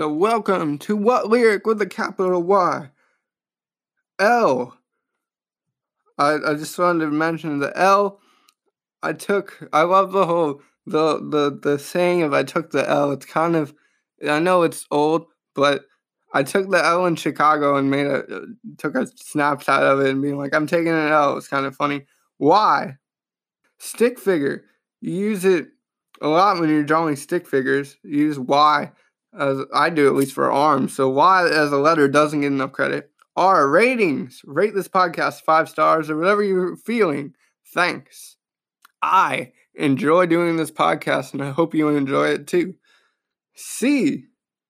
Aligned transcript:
So, 0.00 0.10
welcome 0.10 0.78
to 0.78 0.96
What 0.96 1.28
Lyric 1.28 1.66
with 1.66 1.82
a 1.82 1.86
capital 1.86 2.42
Y. 2.42 2.88
L. 4.18 4.78
I, 6.16 6.38
I 6.42 6.54
just 6.54 6.78
wanted 6.78 7.04
to 7.04 7.10
mention 7.10 7.58
the 7.58 7.76
L. 7.76 8.18
I 9.02 9.12
took, 9.12 9.68
I 9.74 9.82
love 9.82 10.12
the 10.12 10.24
whole, 10.24 10.62
the, 10.86 11.18
the, 11.18 11.60
the 11.62 11.78
saying 11.78 12.22
of 12.22 12.32
I 12.32 12.44
took 12.44 12.70
the 12.70 12.88
L. 12.88 13.12
It's 13.12 13.26
kind 13.26 13.54
of, 13.54 13.74
I 14.26 14.38
know 14.38 14.62
it's 14.62 14.86
old, 14.90 15.26
but 15.54 15.84
I 16.32 16.44
took 16.44 16.70
the 16.70 16.82
L 16.82 17.04
in 17.04 17.14
Chicago 17.14 17.76
and 17.76 17.90
made 17.90 18.06
a, 18.06 18.24
uh, 18.24 18.40
took 18.78 18.94
a 18.94 19.06
snapshot 19.16 19.82
of 19.82 20.00
it 20.00 20.08
and 20.08 20.22
being 20.22 20.38
like, 20.38 20.54
I'm 20.54 20.66
taking 20.66 20.94
an 20.94 21.12
L. 21.12 21.36
It's 21.36 21.48
kind 21.48 21.66
of 21.66 21.76
funny. 21.76 22.06
Why? 22.38 22.96
Stick 23.76 24.18
figure. 24.18 24.64
You 25.02 25.12
use 25.12 25.44
it 25.44 25.68
a 26.22 26.28
lot 26.28 26.58
when 26.58 26.70
you're 26.70 26.84
drawing 26.84 27.16
stick 27.16 27.46
figures. 27.46 27.98
You 28.02 28.16
use 28.16 28.38
Y 28.38 28.92
as 29.38 29.58
I 29.72 29.90
do 29.90 30.06
at 30.06 30.14
least 30.14 30.34
for 30.34 30.50
arms. 30.50 30.94
So 30.94 31.08
Y 31.08 31.48
as 31.48 31.72
a 31.72 31.76
letter 31.76 32.08
doesn't 32.08 32.40
get 32.40 32.48
enough 32.48 32.72
credit. 32.72 33.10
R 33.36 33.68
ratings. 33.68 34.42
Rate 34.44 34.74
this 34.74 34.88
podcast 34.88 35.42
five 35.42 35.68
stars 35.68 36.10
or 36.10 36.16
whatever 36.16 36.42
you're 36.42 36.76
feeling. 36.76 37.34
Thanks. 37.72 38.36
I 39.02 39.52
enjoy 39.74 40.26
doing 40.26 40.56
this 40.56 40.70
podcast 40.70 41.32
and 41.32 41.42
I 41.42 41.50
hope 41.50 41.74
you 41.74 41.88
enjoy 41.88 42.28
it 42.28 42.46
too. 42.46 42.74
C. 43.54 44.24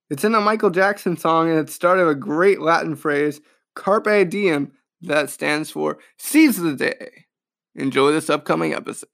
It's 0.09 0.25
in 0.25 0.35
a 0.35 0.41
Michael 0.41 0.71
Jackson 0.71 1.17
song 1.17 1.51
and 1.51 1.59
it's 1.59 1.75
started 1.75 2.09
a 2.09 2.15
great 2.15 2.61
Latin 2.61 2.97
phrase, 2.97 3.41
Carpe 3.75 4.29
Diem, 4.29 4.73
that 5.03 5.31
stands 5.31 5.71
for 5.71 5.99
seize 6.19 6.59
the 6.59 6.75
day. 6.75 7.27
Enjoy 7.75 8.13
this 8.13 8.29
upcoming 8.29 8.75
episode. 8.75 9.09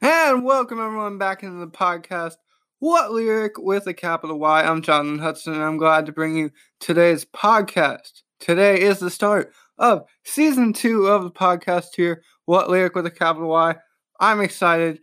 And 0.00 0.44
welcome 0.44 0.80
everyone 0.80 1.18
back 1.18 1.42
into 1.42 1.58
the 1.58 1.70
podcast. 1.70 2.36
What 2.80 3.10
Lyric 3.10 3.58
with 3.58 3.88
a 3.88 3.92
capital 3.92 4.38
Y. 4.38 4.62
I'm 4.62 4.82
Jonathan 4.82 5.18
Hudson, 5.18 5.52
and 5.52 5.64
I'm 5.64 5.78
glad 5.78 6.06
to 6.06 6.12
bring 6.12 6.36
you 6.36 6.52
today's 6.78 7.24
podcast. 7.24 8.22
Today 8.38 8.80
is 8.80 9.00
the 9.00 9.10
start 9.10 9.52
of 9.78 10.04
season 10.22 10.72
two 10.72 11.08
of 11.08 11.24
the 11.24 11.30
podcast 11.32 11.96
here. 11.96 12.22
What 12.44 12.70
Lyric 12.70 12.94
with 12.94 13.04
a 13.06 13.10
capital 13.10 13.48
Y. 13.48 13.74
I'm 14.20 14.40
excited. 14.40 15.00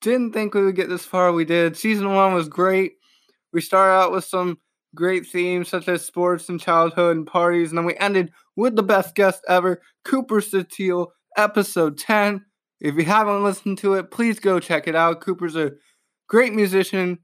Didn't 0.00 0.32
think 0.32 0.52
we 0.52 0.64
would 0.64 0.74
get 0.74 0.88
this 0.88 1.04
far. 1.04 1.30
We 1.30 1.44
did. 1.44 1.76
Season 1.76 2.12
one 2.12 2.34
was 2.34 2.48
great. 2.48 2.94
We 3.52 3.60
started 3.60 3.92
out 3.92 4.10
with 4.10 4.24
some 4.24 4.58
great 4.96 5.24
themes 5.24 5.68
such 5.68 5.86
as 5.86 6.04
sports 6.04 6.48
and 6.48 6.60
childhood 6.60 7.16
and 7.16 7.24
parties, 7.24 7.70
and 7.70 7.78
then 7.78 7.84
we 7.84 7.96
ended 7.98 8.32
with 8.56 8.74
the 8.74 8.82
best 8.82 9.14
guest 9.14 9.44
ever, 9.48 9.80
Cooper 10.04 10.40
Satile, 10.40 11.12
episode 11.36 11.98
10. 11.98 12.44
If 12.80 12.96
you 12.96 13.04
haven't 13.04 13.44
listened 13.44 13.78
to 13.78 13.94
it, 13.94 14.10
please 14.10 14.40
go 14.40 14.58
check 14.58 14.88
it 14.88 14.96
out. 14.96 15.20
Cooper's 15.20 15.54
a 15.54 15.70
great 16.32 16.54
musician, 16.54 17.18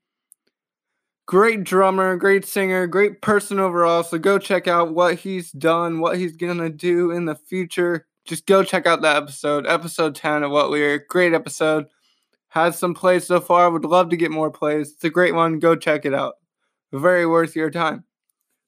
great 1.25 1.65
drummer, 1.65 2.15
great 2.15 2.45
singer, 2.45 2.87
great 2.87 3.23
person 3.23 3.59
overall. 3.59 4.03
So 4.03 4.19
go 4.19 4.39
check 4.39 4.69
out 4.69 4.93
what 4.93 5.15
he's 5.15 5.51
done, 5.51 6.01
what 6.01 6.19
he's 6.19 6.37
gonna 6.37 6.69
do 6.69 7.11
in 7.11 7.25
the 7.25 7.35
future. 7.35 8.07
Just 8.27 8.45
go 8.45 8.63
check 8.63 8.87
out 8.87 9.01
that 9.01 9.17
episode, 9.17 9.67
episode 9.67 10.15
10 10.15 10.43
of 10.43 10.51
What 10.51 10.69
Lyric. 10.69 11.09
Great 11.09 11.33
episode. 11.33 11.87
Has 12.49 12.79
some 12.79 12.93
plays 12.93 13.27
so 13.27 13.41
far. 13.41 13.71
Would 13.71 13.87
love 13.87 14.11
to 14.11 14.17
get 14.19 14.31
more 14.31 14.51
plays. 14.51 14.93
It's 14.93 15.05
a 15.05 15.11
great 15.11 15.35
one. 15.35 15.59
Go 15.59 15.75
check 15.75 16.05
it 16.05 16.13
out. 16.13 16.35
Very 16.93 17.25
worth 17.25 17.57
your 17.57 17.71
time. 17.71 18.05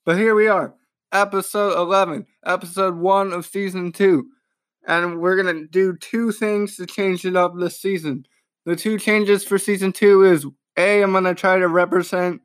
But 0.07 0.17
here 0.17 0.35
we 0.35 0.49
are, 0.49 0.75
episode 1.13 1.79
11, 1.79 2.27
episode 2.47 2.97
1 2.97 3.35
of 3.35 3.45
season 3.45 3.93
2. 3.93 4.27
And 4.87 5.21
we're 5.21 5.43
going 5.43 5.55
to 5.55 5.67
do 5.67 5.99
two 5.99 6.33
things 6.33 6.77
to 6.77 6.87
change 6.87 7.27
it 7.27 7.37
up 7.37 7.53
this 7.59 7.79
season. 7.79 8.25
The 8.71 8.77
two 8.77 9.01
changes 9.01 9.43
for 9.43 9.59
season 9.59 9.91
two 9.91 10.23
is 10.23 10.47
A, 10.77 11.03
I'm 11.03 11.13
to 11.25 11.35
try 11.35 11.59
to 11.59 11.67
represent 11.67 12.41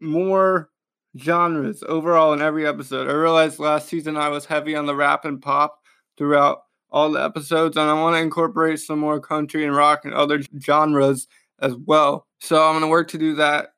more 0.00 0.70
genres 1.18 1.84
overall 1.86 2.32
in 2.32 2.40
every 2.40 2.66
episode. 2.66 3.10
I 3.10 3.12
realized 3.12 3.58
last 3.58 3.90
season 3.90 4.16
I 4.16 4.30
was 4.30 4.46
heavy 4.46 4.74
on 4.74 4.86
the 4.86 4.94
rap 4.94 5.26
and 5.26 5.42
pop 5.42 5.80
throughout 6.16 6.62
all 6.90 7.12
the 7.12 7.22
episodes, 7.22 7.76
and 7.76 7.90
I 7.90 7.92
want 7.92 8.16
to 8.16 8.22
incorporate 8.22 8.80
some 8.80 9.00
more 9.00 9.20
country 9.20 9.66
and 9.66 9.76
rock 9.76 10.06
and 10.06 10.14
other 10.14 10.40
genres 10.58 11.28
as 11.60 11.74
well. 11.84 12.26
So 12.40 12.66
I'm 12.66 12.72
to 12.80 12.88
work 12.88 13.08
to 13.08 13.18
do 13.18 13.34
that 13.34 13.74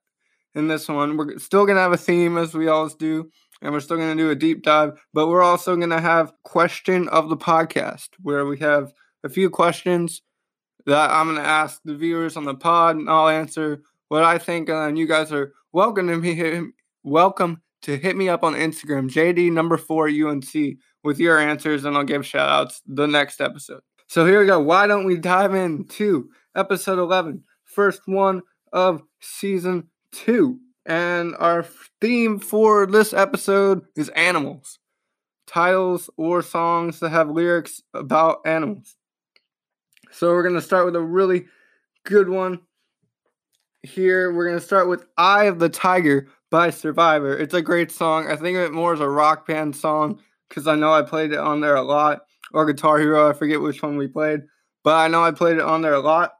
in 0.54 0.68
this 0.68 0.86
one. 0.86 1.16
We're 1.16 1.36
still 1.38 1.66
to 1.78 1.82
have 1.82 1.90
a 1.90 1.96
theme 1.96 2.38
as 2.38 2.54
we 2.54 2.68
always 2.68 2.94
do, 2.94 3.28
and 3.60 3.72
we're 3.72 3.80
still 3.80 3.96
going 3.96 4.16
to 4.16 4.22
do 4.22 4.30
a 4.30 4.36
deep 4.36 4.62
dive, 4.62 4.92
but 5.12 5.26
we're 5.26 5.42
also 5.42 5.74
going 5.74 5.90
to 5.90 6.00
have 6.00 6.32
question 6.44 7.08
of 7.08 7.28
the 7.28 7.36
podcast 7.36 8.10
where 8.22 8.46
we 8.46 8.56
have 8.58 8.92
a 9.24 9.28
few 9.28 9.50
questions 9.50 10.22
that 10.86 11.10
I'm 11.10 11.26
going 11.26 11.38
to 11.38 11.48
ask 11.48 11.80
the 11.84 11.94
viewers 11.94 12.36
on 12.36 12.44
the 12.44 12.54
pod, 12.54 12.96
and 12.96 13.08
I'll 13.08 13.28
answer 13.28 13.82
what 14.08 14.22
I 14.22 14.38
think. 14.38 14.68
And 14.68 14.98
you 14.98 15.06
guys 15.06 15.32
are 15.32 15.52
welcome 15.72 16.08
to 16.08 16.16
me. 16.18 16.72
Welcome 17.02 17.62
to 17.82 17.96
hit 17.96 18.16
me 18.16 18.28
up 18.28 18.44
on 18.44 18.54
Instagram, 18.54 19.10
JD 19.10 19.52
number 19.52 19.76
four 19.76 20.08
UNC, 20.08 20.78
with 21.02 21.18
your 21.18 21.38
answers, 21.38 21.84
and 21.84 21.96
I'll 21.96 22.04
give 22.04 22.26
shout 22.26 22.48
outs 22.48 22.82
the 22.86 23.06
next 23.06 23.40
episode. 23.40 23.82
So 24.06 24.26
here 24.26 24.40
we 24.40 24.46
go. 24.46 24.60
Why 24.60 24.86
don't 24.86 25.04
we 25.04 25.16
dive 25.16 25.54
into 25.54 26.30
episode 26.54 26.98
11, 26.98 27.42
first 27.64 28.02
one 28.06 28.42
of 28.72 29.02
season 29.20 29.88
two? 30.12 30.60
And 30.86 31.34
our 31.38 31.66
theme 32.00 32.38
for 32.38 32.86
this 32.86 33.14
episode 33.14 33.82
is 33.96 34.10
animals, 34.10 34.78
titles 35.46 36.10
or 36.16 36.42
songs 36.42 37.00
that 37.00 37.10
have 37.10 37.30
lyrics 37.30 37.82
about 37.94 38.40
animals. 38.44 38.96
So 40.14 40.28
we're 40.28 40.44
going 40.44 40.54
to 40.54 40.62
start 40.62 40.84
with 40.84 40.94
a 40.94 41.00
really 41.00 41.46
good 42.04 42.28
one 42.28 42.60
here. 43.82 44.32
We're 44.32 44.46
going 44.46 44.60
to 44.60 44.64
start 44.64 44.88
with 44.88 45.06
Eye 45.18 45.46
of 45.46 45.58
the 45.58 45.68
Tiger 45.68 46.28
by 46.52 46.70
Survivor. 46.70 47.36
It's 47.36 47.52
a 47.52 47.60
great 47.60 47.90
song. 47.90 48.30
I 48.30 48.36
think 48.36 48.56
of 48.56 48.62
it 48.62 48.72
more 48.72 48.94
as 48.94 49.00
a 49.00 49.08
rock 49.08 49.44
band 49.44 49.74
song 49.74 50.20
because 50.48 50.68
I 50.68 50.76
know 50.76 50.92
I 50.92 51.02
played 51.02 51.32
it 51.32 51.38
on 51.38 51.60
there 51.60 51.74
a 51.74 51.82
lot. 51.82 52.20
Or 52.52 52.64
Guitar 52.64 53.00
Hero, 53.00 53.28
I 53.28 53.32
forget 53.32 53.60
which 53.60 53.82
one 53.82 53.96
we 53.96 54.06
played, 54.06 54.42
but 54.84 54.94
I 54.94 55.08
know 55.08 55.24
I 55.24 55.32
played 55.32 55.56
it 55.56 55.64
on 55.64 55.82
there 55.82 55.94
a 55.94 56.00
lot. 56.00 56.34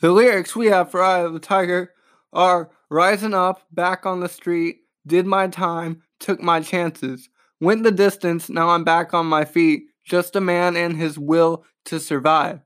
The 0.00 0.10
lyrics 0.10 0.56
we 0.56 0.68
have 0.68 0.90
for 0.90 1.02
Eye 1.02 1.18
of 1.18 1.34
the 1.34 1.40
Tiger 1.40 1.92
are 2.32 2.70
Rising 2.88 3.34
up, 3.34 3.60
back 3.70 4.06
on 4.06 4.20
the 4.20 4.28
street, 4.28 4.78
did 5.06 5.26
my 5.26 5.48
time, 5.48 6.02
took 6.20 6.40
my 6.40 6.60
chances, 6.60 7.28
went 7.60 7.82
the 7.82 7.90
distance, 7.90 8.48
now 8.48 8.70
I'm 8.70 8.84
back 8.84 9.12
on 9.12 9.26
my 9.26 9.44
feet, 9.44 9.88
just 10.04 10.36
a 10.36 10.40
man 10.40 10.76
and 10.76 10.96
his 10.96 11.18
will 11.18 11.64
to 11.86 11.98
survive. 11.98 12.60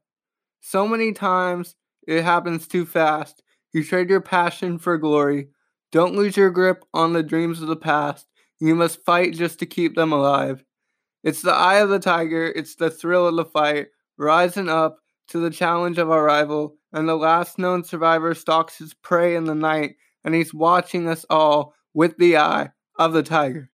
So 0.60 0.86
many 0.86 1.12
times 1.12 1.76
it 2.06 2.22
happens 2.22 2.66
too 2.66 2.86
fast. 2.86 3.42
You 3.72 3.84
trade 3.84 4.10
your 4.10 4.20
passion 4.20 4.78
for 4.78 4.98
glory. 4.98 5.48
Don't 5.92 6.14
lose 6.14 6.36
your 6.36 6.50
grip 6.50 6.84
on 6.94 7.12
the 7.12 7.22
dreams 7.22 7.62
of 7.62 7.68
the 7.68 7.76
past. 7.76 8.26
You 8.60 8.74
must 8.74 9.04
fight 9.04 9.34
just 9.34 9.58
to 9.60 9.66
keep 9.66 9.94
them 9.94 10.12
alive. 10.12 10.64
It's 11.24 11.42
the 11.42 11.52
eye 11.52 11.76
of 11.76 11.88
the 11.88 11.98
tiger, 11.98 12.46
it's 12.46 12.76
the 12.76 12.90
thrill 12.90 13.26
of 13.26 13.36
the 13.36 13.44
fight, 13.44 13.88
rising 14.16 14.68
up 14.68 14.98
to 15.28 15.38
the 15.38 15.50
challenge 15.50 15.98
of 15.98 16.10
our 16.10 16.24
rival, 16.24 16.76
and 16.92 17.08
the 17.08 17.16
last 17.16 17.58
known 17.58 17.84
survivor 17.84 18.34
stalks 18.34 18.78
his 18.78 18.94
prey 18.94 19.36
in 19.36 19.44
the 19.44 19.54
night, 19.54 19.96
and 20.24 20.34
he's 20.34 20.54
watching 20.54 21.08
us 21.08 21.26
all 21.28 21.74
with 21.92 22.16
the 22.18 22.36
eye 22.36 22.70
of 22.98 23.12
the 23.12 23.22
tiger. 23.22 23.68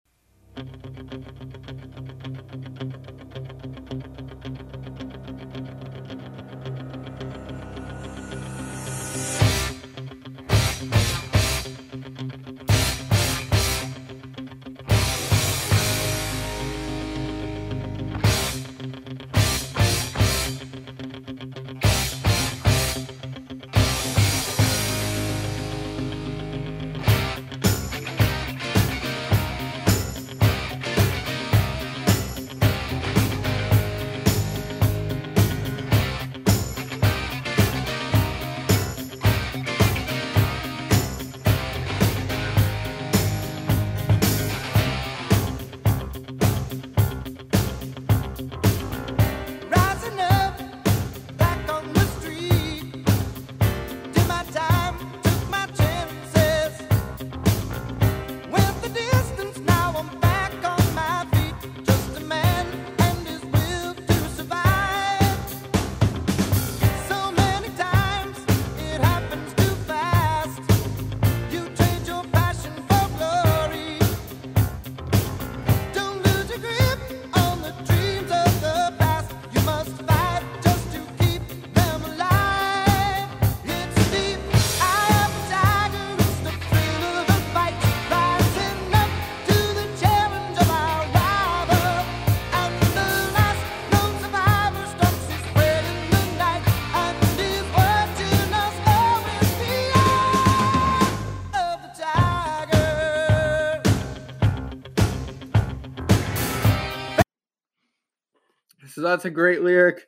That's 109.04 109.24
a 109.24 109.30
great 109.30 109.62
lyric 109.62 110.06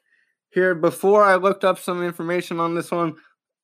here. 0.50 0.74
Before 0.74 1.22
I 1.22 1.36
looked 1.36 1.64
up 1.64 1.78
some 1.78 2.02
information 2.02 2.58
on 2.58 2.74
this 2.74 2.90
one, 2.90 3.16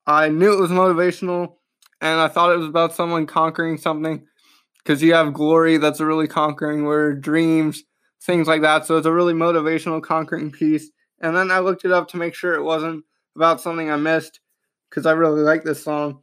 I 0.05 0.29
knew 0.29 0.53
it 0.53 0.59
was 0.59 0.71
motivational 0.71 1.55
and 2.01 2.19
I 2.19 2.27
thought 2.27 2.53
it 2.53 2.57
was 2.57 2.67
about 2.67 2.93
someone 2.93 3.25
conquering 3.25 3.77
something 3.77 4.25
because 4.77 5.01
you 5.01 5.13
have 5.13 5.33
glory, 5.33 5.77
that's 5.77 5.99
a 5.99 6.05
really 6.05 6.27
conquering 6.27 6.83
word, 6.83 7.21
dreams, 7.21 7.83
things 8.21 8.47
like 8.47 8.61
that. 8.61 8.85
So 8.85 8.97
it's 8.97 9.07
a 9.07 9.13
really 9.13 9.33
motivational, 9.33 10.01
conquering 10.01 10.51
piece. 10.51 10.89
And 11.21 11.35
then 11.35 11.51
I 11.51 11.59
looked 11.59 11.85
it 11.85 11.91
up 11.91 12.09
to 12.09 12.17
make 12.17 12.35
sure 12.35 12.53
it 12.53 12.63
wasn't 12.63 13.05
about 13.35 13.61
something 13.61 13.89
I 13.89 13.95
missed 13.95 14.39
because 14.89 15.05
I 15.05 15.13
really 15.13 15.41
like 15.41 15.63
this 15.63 15.83
song. 15.83 16.21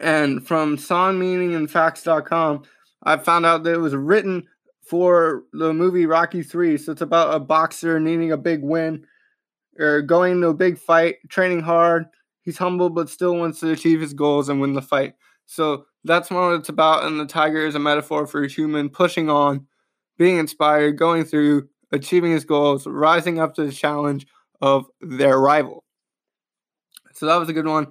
And 0.00 0.46
from 0.46 0.76
songmeaningandfacts.com, 0.76 2.62
I 3.02 3.16
found 3.18 3.46
out 3.46 3.62
that 3.62 3.74
it 3.74 3.78
was 3.78 3.94
written 3.94 4.48
for 4.82 5.44
the 5.52 5.72
movie 5.72 6.06
Rocky 6.06 6.42
3. 6.42 6.78
So 6.78 6.92
it's 6.92 7.00
about 7.00 7.34
a 7.34 7.40
boxer 7.40 8.00
needing 8.00 8.32
a 8.32 8.36
big 8.36 8.62
win 8.62 9.06
or 9.78 10.02
going 10.02 10.32
into 10.32 10.48
a 10.48 10.54
big 10.54 10.78
fight, 10.78 11.16
training 11.28 11.60
hard. 11.60 12.06
He's 12.42 12.58
humble 12.58 12.90
but 12.90 13.08
still 13.08 13.36
wants 13.36 13.60
to 13.60 13.70
achieve 13.70 14.00
his 14.00 14.14
goals 14.14 14.48
and 14.48 14.60
win 14.60 14.74
the 14.74 14.82
fight. 14.82 15.14
So 15.46 15.86
that's 16.04 16.30
what 16.30 16.54
it's 16.54 16.68
about. 16.68 17.04
And 17.04 17.20
the 17.20 17.26
tiger 17.26 17.66
is 17.66 17.74
a 17.74 17.80
metaphor 17.80 18.26
for 18.26 18.42
a 18.42 18.48
human 18.48 18.88
pushing 18.88 19.28
on, 19.28 19.66
being 20.16 20.38
inspired, 20.38 20.96
going 20.96 21.24
through, 21.24 21.68
achieving 21.92 22.32
his 22.32 22.44
goals, 22.44 22.86
rising 22.86 23.38
up 23.38 23.54
to 23.54 23.66
the 23.66 23.72
challenge 23.72 24.26
of 24.60 24.86
their 25.00 25.38
rival. 25.38 25.84
So 27.14 27.26
that 27.26 27.36
was 27.36 27.48
a 27.48 27.52
good 27.52 27.66
one. 27.66 27.88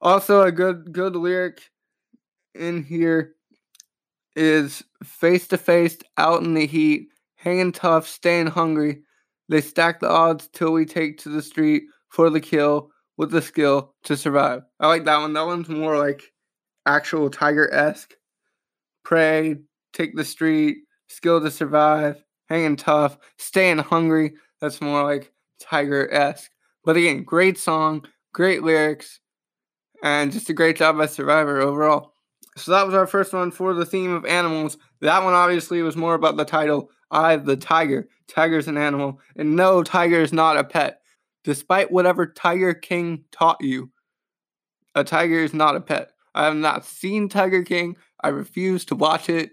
Also, 0.00 0.42
a 0.42 0.52
good 0.52 0.92
good 0.92 1.16
lyric 1.16 1.70
in 2.54 2.84
here 2.84 3.34
is 4.38 4.84
face 5.02 5.48
to 5.48 5.58
face, 5.58 5.98
out 6.16 6.42
in 6.42 6.54
the 6.54 6.66
heat, 6.66 7.08
hanging 7.36 7.72
tough, 7.72 8.06
staying 8.06 8.46
hungry. 8.46 9.02
They 9.48 9.60
stack 9.60 10.00
the 10.00 10.08
odds 10.08 10.48
till 10.52 10.72
we 10.72 10.84
take 10.84 11.18
to 11.18 11.28
the 11.28 11.42
street 11.42 11.84
for 12.08 12.30
the 12.30 12.40
kill 12.40 12.90
with 13.16 13.30
the 13.30 13.42
skill 13.42 13.94
to 14.04 14.16
survive. 14.16 14.62
I 14.80 14.86
like 14.86 15.04
that 15.04 15.18
one. 15.18 15.32
That 15.32 15.46
one's 15.46 15.68
more 15.68 15.98
like 15.98 16.32
actual 16.86 17.30
Tiger 17.30 17.72
esque. 17.72 18.14
Pray, 19.04 19.56
take 19.92 20.14
the 20.14 20.24
street, 20.24 20.78
skill 21.08 21.40
to 21.40 21.50
survive, 21.50 22.22
hanging 22.48 22.76
tough, 22.76 23.18
staying 23.38 23.78
hungry. 23.78 24.34
That's 24.60 24.80
more 24.80 25.02
like 25.02 25.32
Tiger 25.60 26.12
esque. 26.12 26.50
But 26.84 26.96
again, 26.96 27.24
great 27.24 27.58
song, 27.58 28.06
great 28.32 28.62
lyrics, 28.62 29.20
and 30.02 30.32
just 30.32 30.50
a 30.50 30.54
great 30.54 30.76
job 30.76 30.96
by 30.96 31.06
Survivor 31.06 31.60
overall. 31.60 32.14
So 32.58 32.72
that 32.72 32.86
was 32.86 32.94
our 32.94 33.06
first 33.06 33.32
one 33.32 33.50
for 33.50 33.74
the 33.74 33.86
theme 33.86 34.12
of 34.12 34.24
animals. 34.24 34.76
That 35.00 35.22
one 35.22 35.34
obviously 35.34 35.82
was 35.82 35.96
more 35.96 36.14
about 36.14 36.36
the 36.36 36.44
title, 36.44 36.90
I 37.10 37.36
the 37.36 37.56
Tiger. 37.56 38.08
Tiger's 38.28 38.68
an 38.68 38.76
animal, 38.76 39.20
and 39.36 39.56
no, 39.56 39.82
tiger 39.82 40.20
is 40.20 40.32
not 40.32 40.58
a 40.58 40.64
pet. 40.64 41.00
Despite 41.44 41.90
whatever 41.90 42.26
Tiger 42.26 42.74
King 42.74 43.24
taught 43.32 43.56
you, 43.60 43.90
a 44.94 45.02
tiger 45.02 45.42
is 45.42 45.54
not 45.54 45.76
a 45.76 45.80
pet. 45.80 46.10
I 46.34 46.44
have 46.44 46.56
not 46.56 46.84
seen 46.84 47.28
Tiger 47.28 47.62
King. 47.62 47.96
I 48.22 48.28
refuse 48.28 48.84
to 48.86 48.94
watch 48.94 49.28
it. 49.28 49.50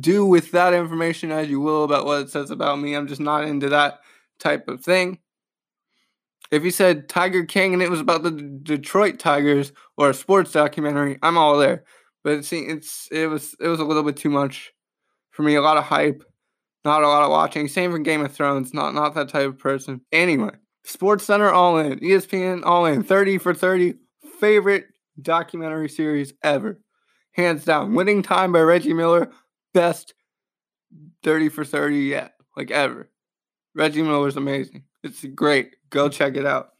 Do 0.00 0.24
with 0.24 0.52
that 0.52 0.74
information 0.74 1.30
as 1.30 1.48
you 1.48 1.60
will 1.60 1.84
about 1.84 2.06
what 2.06 2.22
it 2.22 2.30
says 2.30 2.50
about 2.50 2.78
me. 2.78 2.94
I'm 2.94 3.08
just 3.08 3.20
not 3.20 3.44
into 3.44 3.68
that 3.70 4.00
type 4.38 4.68
of 4.68 4.84
thing. 4.84 5.18
If 6.50 6.64
you 6.64 6.70
said 6.70 7.08
Tiger 7.08 7.44
King 7.44 7.74
and 7.74 7.82
it 7.82 7.90
was 7.90 8.00
about 8.00 8.22
the 8.22 8.30
Detroit 8.30 9.18
Tigers 9.18 9.72
or 9.96 10.10
a 10.10 10.14
sports 10.14 10.52
documentary, 10.52 11.18
I'm 11.22 11.38
all 11.38 11.58
there. 11.58 11.84
But 12.24 12.44
see, 12.44 12.60
it's 12.60 13.08
it 13.10 13.26
was 13.28 13.54
it 13.60 13.68
was 13.68 13.80
a 13.80 13.84
little 13.84 14.02
bit 14.02 14.16
too 14.16 14.30
much 14.30 14.72
for 15.30 15.42
me. 15.42 15.54
A 15.54 15.62
lot 15.62 15.76
of 15.76 15.84
hype, 15.84 16.24
not 16.84 17.02
a 17.02 17.08
lot 17.08 17.22
of 17.22 17.30
watching. 17.30 17.68
Same 17.68 17.92
for 17.92 17.98
Game 17.98 18.24
of 18.24 18.32
Thrones. 18.32 18.74
Not 18.74 18.94
not 18.94 19.14
that 19.14 19.28
type 19.28 19.46
of 19.46 19.58
person. 19.58 20.00
Anyway, 20.12 20.50
Sports 20.84 21.24
Center 21.24 21.50
all 21.50 21.78
in, 21.78 21.98
ESPN 22.00 22.62
all 22.64 22.86
in, 22.86 23.02
30 23.02 23.38
for 23.38 23.54
30. 23.54 23.94
Favorite 24.40 24.86
documentary 25.22 25.88
series 25.88 26.32
ever. 26.42 26.80
Hands 27.32 27.62
down. 27.64 27.94
Winning 27.94 28.22
Time 28.22 28.52
by 28.52 28.60
Reggie 28.60 28.92
Miller. 28.92 29.30
Best 29.72 30.14
30 31.22 31.48
for 31.48 31.64
30 31.64 31.96
yet. 31.96 32.32
Like 32.56 32.70
ever. 32.70 33.10
Reggie 33.74 34.02
Miller's 34.02 34.36
amazing. 34.36 34.84
It's 35.02 35.24
great. 35.24 35.75
Go 35.90 36.08
check 36.08 36.36
it 36.36 36.46
out. 36.46 36.72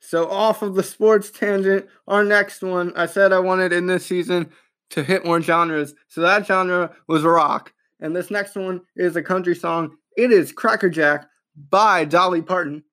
So, 0.00 0.30
off 0.30 0.62
of 0.62 0.74
the 0.74 0.82
sports 0.82 1.30
tangent, 1.30 1.86
our 2.06 2.22
next 2.22 2.62
one, 2.62 2.92
I 2.94 3.06
said 3.06 3.32
I 3.32 3.40
wanted 3.40 3.72
in 3.72 3.86
this 3.86 4.06
season 4.06 4.50
to 4.90 5.02
hit 5.02 5.24
more 5.24 5.40
genres. 5.40 5.94
So, 6.08 6.20
that 6.20 6.46
genre 6.46 6.94
was 7.08 7.24
rock. 7.24 7.72
And 8.00 8.14
this 8.14 8.30
next 8.30 8.54
one 8.54 8.82
is 8.94 9.16
a 9.16 9.22
country 9.22 9.56
song. 9.56 9.96
It 10.16 10.30
is 10.30 10.52
Crackerjack 10.52 11.26
by 11.70 12.04
Dolly 12.04 12.42
Parton. 12.42 12.84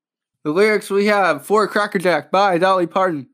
The 0.43 0.51
lyrics 0.51 0.89
we 0.89 1.05
have 1.05 1.45
for 1.45 1.67
Crackerjack 1.67 2.31
by 2.31 2.57
Dolly 2.57 2.87
Parton. 2.87 3.27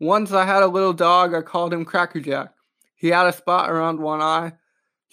Once 0.00 0.32
I 0.32 0.44
had 0.44 0.62
a 0.62 0.68
little 0.68 0.92
dog, 0.92 1.34
I 1.34 1.42
called 1.42 1.72
him 1.72 1.84
Crackerjack. 1.84 2.52
He 2.96 3.08
had 3.08 3.26
a 3.26 3.32
spot 3.32 3.70
around 3.70 4.00
one 4.00 4.20
eye 4.20 4.52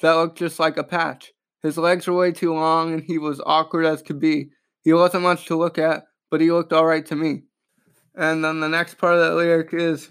that 0.02 0.14
looked 0.14 0.38
just 0.38 0.60
like 0.60 0.78
a 0.78 0.84
patch. 0.84 1.34
His 1.62 1.78
legs 1.78 2.08
were 2.08 2.14
way 2.14 2.32
too 2.32 2.54
long 2.54 2.94
and 2.94 3.04
he 3.04 3.18
was 3.18 3.42
awkward 3.46 3.86
as 3.86 4.02
could 4.02 4.20
be. 4.20 4.50
He 4.84 4.94
wasn't 4.94 5.24
much 5.24 5.46
to 5.46 5.56
look 5.56 5.78
at, 5.78 6.06
but 6.30 6.42
he 6.42 6.52
looked 6.52 6.74
alright 6.74 7.06
to 7.08 7.16
me. 7.16 7.44
And 8.16 8.44
then 8.44 8.60
the 8.60 8.70
next 8.70 8.98
part 8.98 9.16
of 9.16 9.22
that 9.22 9.36
lyric 9.36 9.74
is 9.74 10.10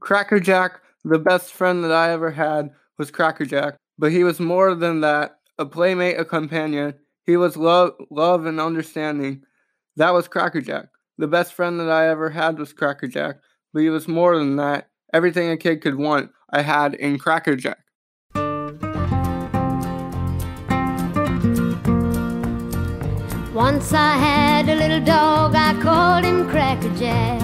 Crackerjack, 0.00 0.80
the 1.04 1.18
best 1.18 1.52
friend 1.52 1.84
that 1.84 1.92
I 1.92 2.10
ever 2.10 2.30
had, 2.30 2.70
was 2.96 3.10
Crackerjack. 3.10 3.76
But 3.98 4.12
he 4.12 4.24
was 4.24 4.40
more 4.40 4.74
than 4.74 5.00
that 5.00 5.38
a 5.58 5.66
playmate, 5.66 6.18
a 6.18 6.24
companion. 6.24 6.94
He 7.24 7.36
was 7.36 7.56
love, 7.56 7.94
love 8.10 8.46
and 8.46 8.60
understanding. 8.60 9.42
That 9.96 10.14
was 10.14 10.28
Crackerjack. 10.28 10.86
The 11.18 11.26
best 11.26 11.52
friend 11.52 11.80
that 11.80 11.90
I 11.90 12.08
ever 12.08 12.30
had 12.30 12.58
was 12.58 12.72
Crackerjack, 12.72 13.40
but 13.72 13.80
he 13.80 13.90
was 13.90 14.06
more 14.06 14.38
than 14.38 14.56
that. 14.56 14.88
Everything 15.12 15.50
a 15.50 15.56
kid 15.56 15.82
could 15.82 15.96
want, 15.96 16.30
I 16.50 16.62
had 16.62 16.94
in 16.94 17.18
Crackerjack. 17.18 17.78
Once 23.58 23.92
I 23.92 24.16
had 24.16 24.68
a 24.68 24.76
little 24.76 25.00
dog, 25.00 25.56
I 25.56 25.74
called 25.82 26.24
him 26.24 26.48
Crackerjack. 26.48 27.42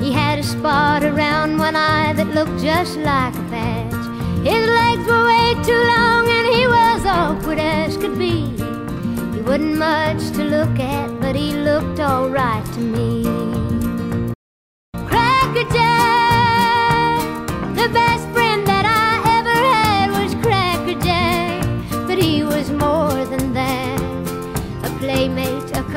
He 0.00 0.10
had 0.10 0.38
a 0.38 0.42
spot 0.42 1.04
around 1.04 1.58
one 1.58 1.76
eye 1.76 2.14
that 2.14 2.28
looked 2.28 2.62
just 2.62 2.96
like 2.96 3.34
a 3.34 3.44
patch. 3.52 3.92
His 4.42 4.66
legs 4.66 5.06
were 5.06 5.26
way 5.26 5.52
too 5.62 5.82
long 5.96 6.26
and 6.30 6.46
he 6.54 6.66
was 6.66 7.04
awkward 7.04 7.58
as 7.58 7.98
could 7.98 8.18
be. 8.18 8.56
He 9.36 9.42
wasn't 9.42 9.76
much 9.76 10.30
to 10.30 10.44
look 10.44 10.80
at, 10.80 11.20
but 11.20 11.36
he 11.36 11.52
looked 11.52 12.00
alright 12.00 12.64
to 12.72 12.80
me. 12.80 13.24
Crackerjack, 14.94 15.52
the 15.58 16.23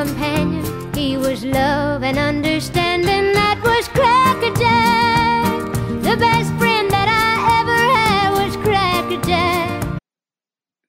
companion. 0.07 0.93
He 0.93 1.17
was 1.17 1.43
love 1.43 2.03
and 2.03 2.17
understanding. 2.17 3.33
That 3.33 3.61
was 3.61 3.87
Crackerjack. 3.89 5.73
The 6.01 6.15
best 6.17 6.53
friend 6.55 6.89
that 6.91 7.09
I 7.09 7.59
ever 7.59 7.79
had 7.99 8.45
was 8.45 8.55
Crackerjack. 8.57 9.99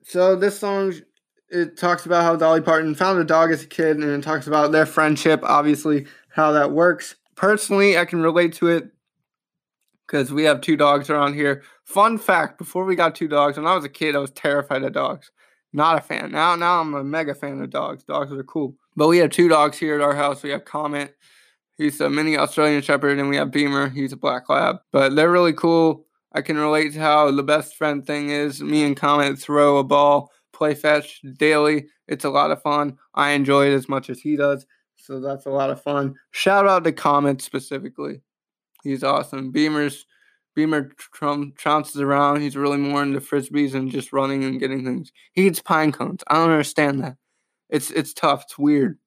So 0.04 0.36
this 0.36 0.58
song 0.58 0.94
it 1.50 1.76
talks 1.76 2.06
about 2.06 2.22
how 2.22 2.36
Dolly 2.36 2.60
Parton 2.60 2.94
found 2.94 3.18
a 3.18 3.24
dog 3.24 3.50
as 3.50 3.62
a 3.62 3.66
kid, 3.66 3.96
and 3.96 4.04
it 4.04 4.22
talks 4.22 4.46
about 4.46 4.70
their 4.70 4.86
friendship. 4.86 5.40
Obviously, 5.42 6.06
how 6.30 6.52
that 6.52 6.72
works. 6.72 7.16
Personally, 7.34 7.98
I 7.98 8.04
can 8.04 8.22
relate 8.22 8.52
to 8.54 8.68
it 8.68 8.90
because 10.06 10.32
we 10.32 10.44
have 10.44 10.60
two 10.60 10.76
dogs 10.76 11.10
around 11.10 11.34
here. 11.34 11.62
Fun 11.84 12.18
fact: 12.18 12.58
before 12.58 12.84
we 12.84 12.94
got 12.94 13.16
two 13.16 13.28
dogs, 13.28 13.56
when 13.56 13.66
I 13.66 13.74
was 13.74 13.84
a 13.84 13.88
kid, 13.88 14.14
I 14.14 14.20
was 14.20 14.30
terrified 14.30 14.84
of 14.84 14.92
dogs. 14.92 15.32
Not 15.72 15.98
a 15.98 16.00
fan. 16.00 16.32
Now, 16.32 16.56
now 16.56 16.80
I'm 16.80 16.94
a 16.94 17.04
mega 17.04 17.34
fan 17.34 17.60
of 17.60 17.70
dogs. 17.70 18.04
Dogs 18.04 18.32
are 18.32 18.42
cool. 18.42 18.76
But 18.98 19.06
we 19.06 19.18
have 19.18 19.30
two 19.30 19.48
dogs 19.48 19.78
here 19.78 19.94
at 19.94 20.00
our 20.00 20.16
house. 20.16 20.42
We 20.42 20.50
have 20.50 20.64
Comet. 20.64 21.16
He's 21.76 22.00
a 22.00 22.10
mini 22.10 22.36
Australian 22.36 22.82
Shepherd, 22.82 23.20
and 23.20 23.28
we 23.28 23.36
have 23.36 23.52
Beamer. 23.52 23.88
He's 23.88 24.12
a 24.12 24.16
black 24.16 24.48
lab. 24.48 24.78
But 24.90 25.14
they're 25.14 25.30
really 25.30 25.52
cool. 25.52 26.04
I 26.32 26.42
can 26.42 26.58
relate 26.58 26.94
to 26.94 26.98
how 26.98 27.30
the 27.30 27.44
best 27.44 27.76
friend 27.76 28.04
thing 28.04 28.30
is. 28.30 28.60
Me 28.60 28.82
and 28.82 28.96
Comet 28.96 29.38
throw 29.38 29.76
a 29.76 29.84
ball, 29.84 30.32
play 30.52 30.74
fetch 30.74 31.20
daily. 31.36 31.86
It's 32.08 32.24
a 32.24 32.30
lot 32.30 32.50
of 32.50 32.60
fun. 32.60 32.98
I 33.14 33.30
enjoy 33.30 33.68
it 33.68 33.74
as 33.74 33.88
much 33.88 34.10
as 34.10 34.18
he 34.18 34.34
does. 34.34 34.66
So 34.96 35.20
that's 35.20 35.46
a 35.46 35.50
lot 35.50 35.70
of 35.70 35.80
fun. 35.80 36.16
Shout 36.32 36.66
out 36.66 36.82
to 36.82 36.90
Comet 36.90 37.40
specifically. 37.40 38.20
He's 38.82 39.04
awesome. 39.04 39.52
Beamer's 39.52 40.06
Beamer 40.56 40.90
trum, 41.14 41.52
trounces 41.56 42.00
around. 42.00 42.40
He's 42.40 42.56
really 42.56 42.78
more 42.78 43.04
into 43.04 43.20
frisbees 43.20 43.74
and 43.74 43.92
just 43.92 44.12
running 44.12 44.42
and 44.42 44.58
getting 44.58 44.84
things. 44.84 45.12
He 45.34 45.46
eats 45.46 45.62
pine 45.62 45.92
cones. 45.92 46.24
I 46.26 46.34
don't 46.34 46.50
understand 46.50 47.04
that. 47.04 47.16
It's 47.70 47.90
it's 47.90 48.12
tough. 48.12 48.44
It's 48.44 48.58
weird. 48.58 48.98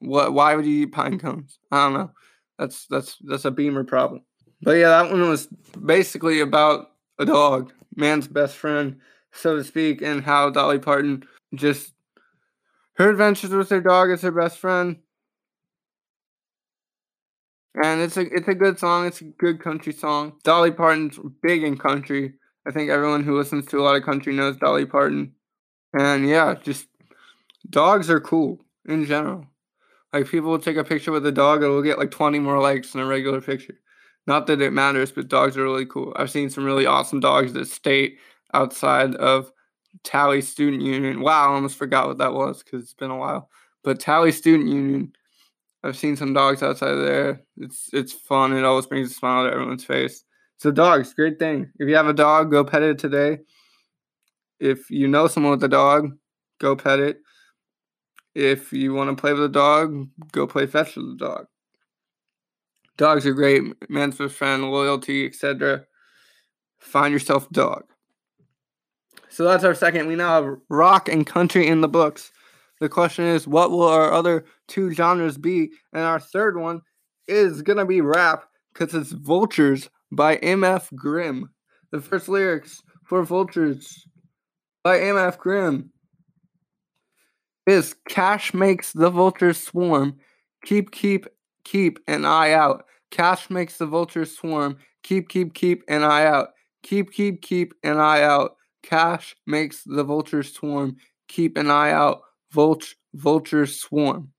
What? 0.00 0.32
Why 0.32 0.54
would 0.54 0.66
you 0.66 0.82
eat 0.82 0.92
pine 0.92 1.18
cones? 1.18 1.58
I 1.70 1.84
don't 1.84 1.94
know. 1.94 2.10
That's 2.58 2.86
that's 2.86 3.16
that's 3.22 3.44
a 3.44 3.50
Beamer 3.50 3.84
problem. 3.84 4.22
But 4.62 4.72
yeah, 4.72 4.88
that 4.88 5.10
one 5.10 5.28
was 5.28 5.46
basically 5.84 6.40
about 6.40 6.88
a 7.18 7.24
dog, 7.24 7.72
man's 7.96 8.28
best 8.28 8.56
friend, 8.56 8.98
so 9.32 9.56
to 9.56 9.64
speak, 9.64 10.02
and 10.02 10.22
how 10.22 10.50
Dolly 10.50 10.78
Parton 10.78 11.24
just 11.54 11.94
her 12.94 13.10
adventures 13.10 13.50
with 13.50 13.70
her 13.70 13.80
dog 13.80 14.10
is 14.10 14.20
her 14.22 14.30
best 14.30 14.58
friend. 14.58 14.96
And 17.82 18.00
it's 18.00 18.16
a 18.16 18.22
it's 18.22 18.48
a 18.48 18.54
good 18.54 18.78
song. 18.78 19.06
It's 19.06 19.20
a 19.20 19.24
good 19.24 19.62
country 19.62 19.92
song. 19.92 20.34
Dolly 20.44 20.70
Parton's 20.70 21.18
big 21.42 21.62
in 21.62 21.78
country. 21.78 22.34
I 22.66 22.72
think 22.72 22.90
everyone 22.90 23.24
who 23.24 23.38
listens 23.38 23.66
to 23.66 23.78
a 23.78 23.82
lot 23.82 23.96
of 23.96 24.02
country 24.02 24.34
knows 24.34 24.56
Dolly 24.56 24.84
Parton. 24.84 25.32
And 25.98 26.28
yeah, 26.28 26.54
just 26.62 26.88
dogs 27.68 28.08
are 28.10 28.20
cool 28.20 28.64
in 28.86 29.04
general. 29.04 29.46
Like 30.12 30.28
people 30.28 30.50
will 30.50 30.58
take 30.58 30.76
a 30.76 30.84
picture 30.84 31.12
with 31.12 31.26
a 31.26 31.32
dog, 31.32 31.62
it 31.62 31.68
will 31.68 31.82
get 31.82 31.98
like 31.98 32.10
20 32.10 32.38
more 32.38 32.60
likes 32.60 32.92
than 32.92 33.02
a 33.02 33.06
regular 33.06 33.40
picture. 33.40 33.78
Not 34.26 34.46
that 34.46 34.60
it 34.60 34.72
matters, 34.72 35.12
but 35.12 35.28
dogs 35.28 35.56
are 35.56 35.62
really 35.62 35.86
cool. 35.86 36.12
I've 36.16 36.30
seen 36.30 36.50
some 36.50 36.64
really 36.64 36.86
awesome 36.86 37.20
dogs 37.20 37.52
that 37.54 37.68
stay 37.68 38.16
outside 38.54 39.14
of 39.16 39.52
Talley 40.04 40.40
Student 40.40 40.82
Union. 40.82 41.20
Wow, 41.20 41.50
I 41.50 41.54
almost 41.54 41.78
forgot 41.78 42.06
what 42.06 42.18
that 42.18 42.34
was 42.34 42.62
because 42.62 42.82
it's 42.82 42.94
been 42.94 43.10
a 43.10 43.16
while. 43.16 43.50
But 43.82 44.00
Talley 44.00 44.32
Student 44.32 44.68
Union, 44.68 45.12
I've 45.82 45.96
seen 45.96 46.16
some 46.16 46.34
dogs 46.34 46.62
outside 46.62 46.94
there. 46.94 47.42
It's 47.56 47.88
it's 47.92 48.12
fun. 48.12 48.52
It 48.52 48.64
always 48.64 48.86
brings 48.86 49.10
a 49.10 49.14
smile 49.14 49.44
to 49.44 49.52
everyone's 49.52 49.84
face. 49.84 50.24
So 50.58 50.70
dogs, 50.70 51.14
great 51.14 51.38
thing. 51.38 51.70
If 51.78 51.88
you 51.88 51.96
have 51.96 52.08
a 52.08 52.12
dog, 52.12 52.50
go 52.50 52.64
pet 52.64 52.82
it 52.82 52.98
today. 52.98 53.38
If 54.58 54.90
you 54.90 55.08
know 55.08 55.26
someone 55.26 55.52
with 55.52 55.64
a 55.64 55.68
dog, 55.68 56.10
go 56.60 56.76
pet 56.76 57.00
it. 57.00 57.22
If 58.34 58.72
you 58.72 58.94
want 58.94 59.10
to 59.10 59.20
play 59.20 59.32
with 59.32 59.44
a 59.44 59.48
dog, 59.48 60.08
go 60.32 60.46
play 60.46 60.66
fetch 60.66 60.96
with 60.96 61.06
a 61.06 61.16
dog. 61.16 61.46
Dogs 62.96 63.26
are 63.26 63.32
great, 63.32 63.62
man's 63.90 64.18
best 64.18 64.34
friend, 64.34 64.70
loyalty, 64.70 65.26
etc. 65.26 65.84
Find 66.78 67.12
yourself 67.12 67.50
a 67.50 67.52
dog. 67.52 67.84
So 69.28 69.44
that's 69.44 69.64
our 69.64 69.74
second. 69.74 70.06
We 70.06 70.16
now 70.16 70.42
have 70.42 70.56
rock 70.68 71.08
and 71.08 71.26
country 71.26 71.66
in 71.66 71.80
the 71.80 71.88
books. 71.88 72.30
The 72.80 72.88
question 72.88 73.24
is, 73.24 73.46
what 73.46 73.70
will 73.70 73.86
our 73.86 74.12
other 74.12 74.44
two 74.68 74.92
genres 74.92 75.38
be? 75.38 75.70
And 75.92 76.02
our 76.02 76.20
third 76.20 76.58
one 76.58 76.82
is 77.26 77.62
gonna 77.62 77.86
be 77.86 78.00
rap 78.00 78.44
because 78.72 78.94
it's 78.94 79.12
Vultures 79.12 79.88
by 80.12 80.36
MF 80.38 80.94
Grimm. 80.94 81.50
The 81.90 82.00
first 82.00 82.28
lyrics 82.28 82.82
for 83.04 83.22
Vultures 83.22 84.04
by 84.82 84.98
MF 84.98 85.38
Grimm 85.38 85.90
is 87.70 87.94
Cash 88.08 88.54
makes 88.54 88.92
the 88.92 89.10
vultures 89.10 89.62
swarm. 89.62 90.18
Keep, 90.64 90.90
keep, 90.92 91.26
keep 91.64 91.98
an 92.06 92.24
eye 92.24 92.52
out. 92.52 92.84
Cash 93.10 93.50
makes 93.50 93.78
the 93.78 93.86
vultures 93.86 94.36
swarm. 94.36 94.76
Keep, 95.02 95.28
keep, 95.28 95.54
keep 95.54 95.82
an 95.88 96.04
eye 96.04 96.26
out. 96.26 96.48
Keep, 96.82 97.12
keep, 97.12 97.42
keep 97.42 97.74
an 97.82 97.98
eye 97.98 98.22
out. 98.22 98.56
Cash 98.82 99.36
makes 99.46 99.82
the 99.84 100.04
vultures 100.04 100.52
swarm. 100.52 100.96
Keep 101.28 101.56
an 101.56 101.70
eye 101.70 101.92
out. 101.92 102.22
Vulture, 102.52 102.96
vultures 103.14 103.80
swarm. 103.80 104.32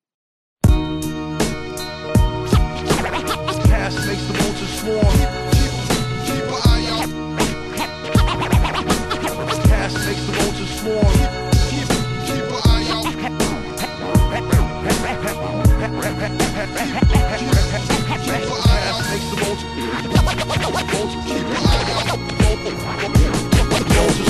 The 19.20 19.36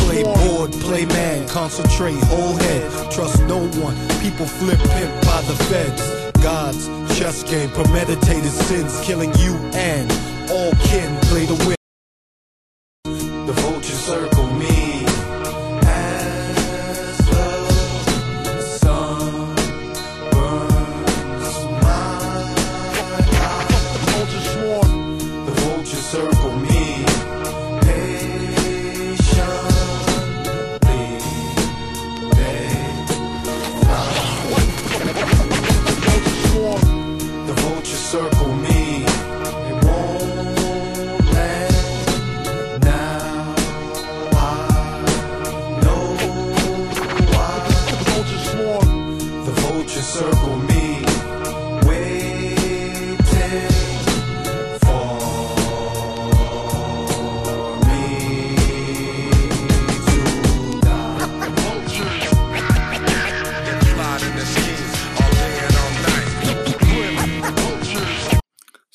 Play 0.01 0.23
board, 0.23 0.71
play 0.71 1.05
man, 1.05 1.47
concentrate, 1.47 2.17
whole 2.25 2.55
head. 2.55 3.11
Trust 3.11 3.41
no 3.43 3.59
one. 3.81 3.95
People 4.21 4.45
flip 4.45 4.79
pimp 4.79 5.13
by 5.25 5.41
the 5.43 5.55
feds. 5.69 6.31
God's 6.43 6.87
chess 7.17 7.43
game, 7.43 7.69
premeditated 7.69 8.51
sins, 8.51 8.99
killing 9.01 9.31
you 9.37 9.53
and 9.73 10.11
all 10.51 10.71
kin. 10.83 11.15
Play 11.21 11.45
to 11.45 11.53
win. 11.67 11.80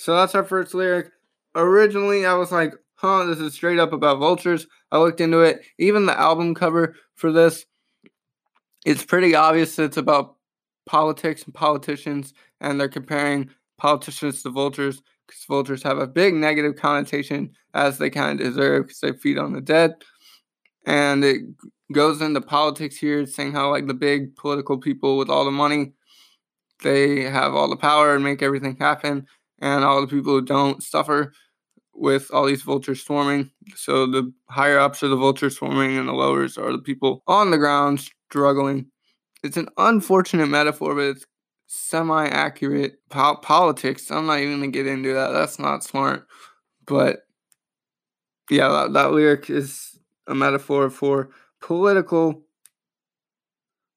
So 0.07 0.15
that's 0.15 0.37
our 0.37 0.45
first 0.45 0.73
lyric. 0.73 1.11
Originally, 1.57 2.27
I 2.27 2.35
was 2.35 2.53
like, 2.53 2.73
huh, 2.95 3.25
this 3.25 3.41
is 3.41 3.55
straight 3.55 3.81
up 3.81 3.93
about 3.93 4.21
vultures. 4.21 4.69
I 4.93 4.99
looked 4.99 5.21
into 5.21 5.41
it. 5.41 5.63
Even 5.79 6.07
the 6.07 6.17
album 6.17 6.55
cover 6.55 6.95
for 7.17 7.33
this, 7.33 7.67
it's 8.85 9.05
pretty 9.05 9.35
obvious 9.35 9.75
that 9.75 9.83
it's 9.83 9.97
about 9.97 10.37
politics 10.87 11.43
and 11.43 11.53
politicians, 11.53 12.35
and 12.61 12.79
they're 12.79 12.89
comparing 12.89 13.51
politicians 13.79 14.45
to 14.45 14.51
vultures 14.51 15.03
because 15.27 15.43
vultures 15.49 15.83
have 15.83 15.99
a 15.99 16.07
big 16.07 16.35
negative 16.35 16.77
connotation, 16.77 17.51
as 17.75 17.99
they 17.99 18.09
kind 18.09 18.41
of 18.41 18.47
deserve 18.47 18.85
because 18.87 19.01
they 19.01 19.11
feed 19.11 19.39
on 19.39 19.55
the 19.55 19.61
dead. 19.61 19.93
And 20.87 21.25
it 21.25 21.43
goes 21.93 22.21
into 22.21 22.41
politics 22.41 22.97
here, 22.97 23.27
saying 23.27 23.55
how, 23.55 23.71
like, 23.71 23.89
the 23.89 23.93
big 23.95 24.37
political 24.37 24.79
people 24.79 25.19
with 25.19 25.29
all 25.29 25.45
the 25.45 25.51
money 25.51 25.95
they 26.83 27.23
have 27.23 27.55
all 27.55 27.69
the 27.69 27.77
power 27.77 28.15
and 28.15 28.23
make 28.23 28.43
everything 28.43 28.77
happen 28.79 29.27
and 29.61 29.85
all 29.85 30.01
the 30.01 30.07
people 30.07 30.33
who 30.33 30.43
don't 30.43 30.83
suffer 30.83 31.33
with 31.95 32.31
all 32.33 32.47
these 32.47 32.63
vultures 32.63 33.03
swarming. 33.03 33.51
So 33.75 34.07
the 34.07 34.33
higher 34.51 34.79
ups 34.79 35.03
are 35.03 35.09
the 35.09 35.17
vultures 35.17 35.57
swarming, 35.57 35.97
and 35.97 36.09
the 36.09 36.13
lowers 36.13 36.59
are 36.59 36.73
the 36.73 36.79
people 36.79 37.23
on 37.27 37.51
the 37.51 37.59
ground 37.59 38.01
struggling. 38.29 38.87
It's 39.43 39.57
an 39.57 39.69
unfortunate 39.79 40.49
metaphor, 40.49 40.95
but 40.95 41.05
it's 41.05 41.27
semi 41.67 42.27
accurate. 42.27 42.97
Po- 43.11 43.37
politics, 43.37 44.11
I'm 44.11 44.27
not 44.27 44.41
even 44.41 44.61
gonna 44.61 44.71
get 44.71 44.87
into 44.87 45.13
that. 45.15 45.31
That's 45.31 45.59
not 45.59 45.85
smart. 45.85 46.27
But 46.87 47.21
yeah, 48.51 48.69
that, 48.69 48.93
that 48.93 49.13
lyric 49.13 49.51
is 49.51 49.99
a 50.27 50.35
metaphor 50.35 50.91
for 50.91 51.31
political. 51.61 52.43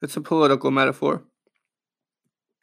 It's 0.01 0.18
a 0.18 0.22
political 0.22 0.72
metaphor. 0.72 1.24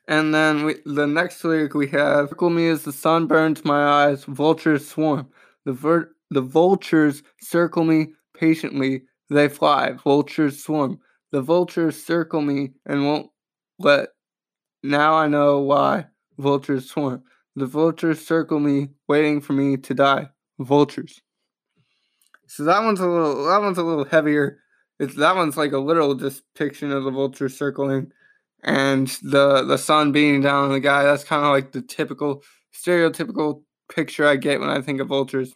And 0.09 0.33
then 0.33 0.65
we, 0.65 0.77
the 0.85 1.07
next 1.07 1.43
lyric 1.43 1.75
we 1.75 1.89
have 1.89 2.29
Circle 2.29 2.51
me 2.51 2.69
as 2.69 2.85
the 2.85 2.93
sun 2.93 3.27
burns 3.27 3.65
my 3.65 4.07
eyes, 4.07 4.25
vultures 4.25 4.87
swarm. 4.87 5.29
The, 5.65 5.73
ver- 5.73 6.13
the 6.31 6.43
vultures 6.43 7.23
circle 7.41 7.85
me 7.85 8.09
patiently, 8.35 9.03
they 9.31 9.49
fly, 9.49 9.93
vultures 9.93 10.63
swarm. 10.63 11.01
The 11.33 11.43
vultures 11.43 12.03
circle 12.03 12.41
me 12.41 12.71
and 12.87 13.05
won't 13.05 13.31
let. 13.79 14.11
Now 14.83 15.15
I 15.15 15.27
know 15.27 15.59
why 15.61 16.07
vultures 16.39 16.89
swarm. 16.89 17.25
The 17.57 17.67
vultures 17.67 18.25
circle 18.25 18.61
me, 18.61 18.91
waiting 19.09 19.41
for 19.41 19.55
me 19.55 19.77
to 19.79 19.95
die. 19.95 20.29
Vultures. 20.61 21.21
So 22.47 22.63
that 22.65 22.85
one's 22.85 23.01
a 23.01 23.07
little 23.07 23.45
that 23.47 23.61
one's 23.61 23.79
a 23.79 23.83
little 23.83 24.05
heavier. 24.05 24.61
It's 25.01 25.17
that 25.17 25.35
one's 25.35 25.57
like 25.57 25.73
a 25.73 25.79
literal 25.79 26.15
depiction 26.15 26.93
of 26.93 27.05
the 27.05 27.11
vultures 27.11 27.59
circling 27.59 28.13
and 28.67 29.07
the 29.23 29.63
the 29.63 29.79
sun 29.79 30.13
beating 30.13 30.43
down 30.43 30.65
on 30.65 30.73
the 30.73 30.81
guy. 30.81 31.05
That's 31.05 31.25
kind 31.25 31.45
of 31.45 31.53
like 31.53 31.73
the 31.73 31.81
typical 31.81 32.43
stereotypical 32.75 33.63
picture 33.91 34.27
I 34.27 34.37
get 34.37 34.61
when 34.61 34.69
I 34.69 34.83
think 34.83 35.01
of 35.01 35.09
vultures. 35.09 35.55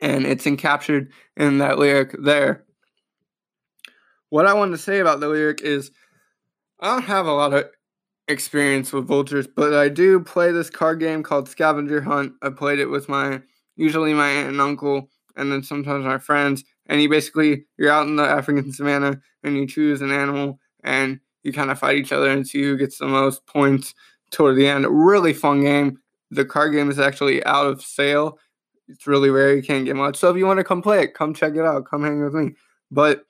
And 0.00 0.26
it's 0.26 0.44
encaptured 0.44 1.08
in 1.36 1.58
that 1.58 1.78
lyric 1.78 2.14
there. 2.22 2.64
What 4.28 4.46
I 4.46 4.52
wanted 4.52 4.72
to 4.72 4.82
say 4.82 4.98
about 4.98 5.20
the 5.20 5.28
lyric 5.28 5.62
is 5.62 5.90
I 6.78 6.88
don't 6.88 7.04
have 7.04 7.26
a 7.26 7.32
lot 7.32 7.54
of 7.54 7.70
experience 8.28 8.92
with 8.92 9.06
vultures, 9.06 9.46
but 9.46 9.72
I 9.72 9.88
do 9.88 10.20
play 10.20 10.52
this 10.52 10.70
card 10.70 11.00
game 11.00 11.22
called 11.22 11.48
Scavenger 11.48 12.02
Hunt. 12.02 12.34
I 12.42 12.50
played 12.50 12.80
it 12.80 12.86
with 12.90 13.08
my 13.08 13.40
usually 13.76 14.12
my 14.12 14.28
aunt 14.28 14.50
and 14.50 14.60
uncle 14.60 15.08
and 15.36 15.50
then 15.50 15.62
sometimes 15.62 16.04
my 16.04 16.18
friends. 16.18 16.64
And 16.86 17.00
you 17.00 17.08
basically 17.08 17.64
you're 17.78 17.90
out 17.90 18.06
in 18.06 18.16
the 18.16 18.24
African 18.24 18.70
savannah 18.74 19.22
and 19.42 19.56
you 19.56 19.66
choose 19.66 20.02
an 20.02 20.10
animal 20.10 20.58
and 20.82 21.20
you 21.44 21.52
kind 21.52 21.70
of 21.70 21.78
fight 21.78 21.96
each 21.96 22.12
other 22.12 22.28
and 22.28 22.46
see 22.46 22.62
who 22.62 22.76
gets 22.76 22.98
the 22.98 23.06
most 23.06 23.46
points 23.46 23.94
toward 24.30 24.56
the 24.56 24.66
end. 24.66 24.86
Really 24.88 25.32
fun 25.32 25.62
game. 25.62 25.98
The 26.30 26.44
card 26.44 26.72
game 26.72 26.90
is 26.90 26.98
actually 26.98 27.44
out 27.44 27.66
of 27.66 27.82
sale. 27.82 28.38
It's 28.88 29.06
really 29.06 29.30
rare. 29.30 29.54
You 29.54 29.62
can't 29.62 29.84
get 29.84 29.96
much. 29.96 30.16
So 30.16 30.30
if 30.30 30.36
you 30.36 30.46
want 30.46 30.58
to 30.58 30.64
come 30.64 30.82
play 30.82 31.02
it, 31.02 31.14
come 31.14 31.32
check 31.32 31.54
it 31.54 31.64
out. 31.64 31.86
Come 31.88 32.02
hang 32.02 32.22
with 32.22 32.34
me. 32.34 32.52
But 32.90 33.24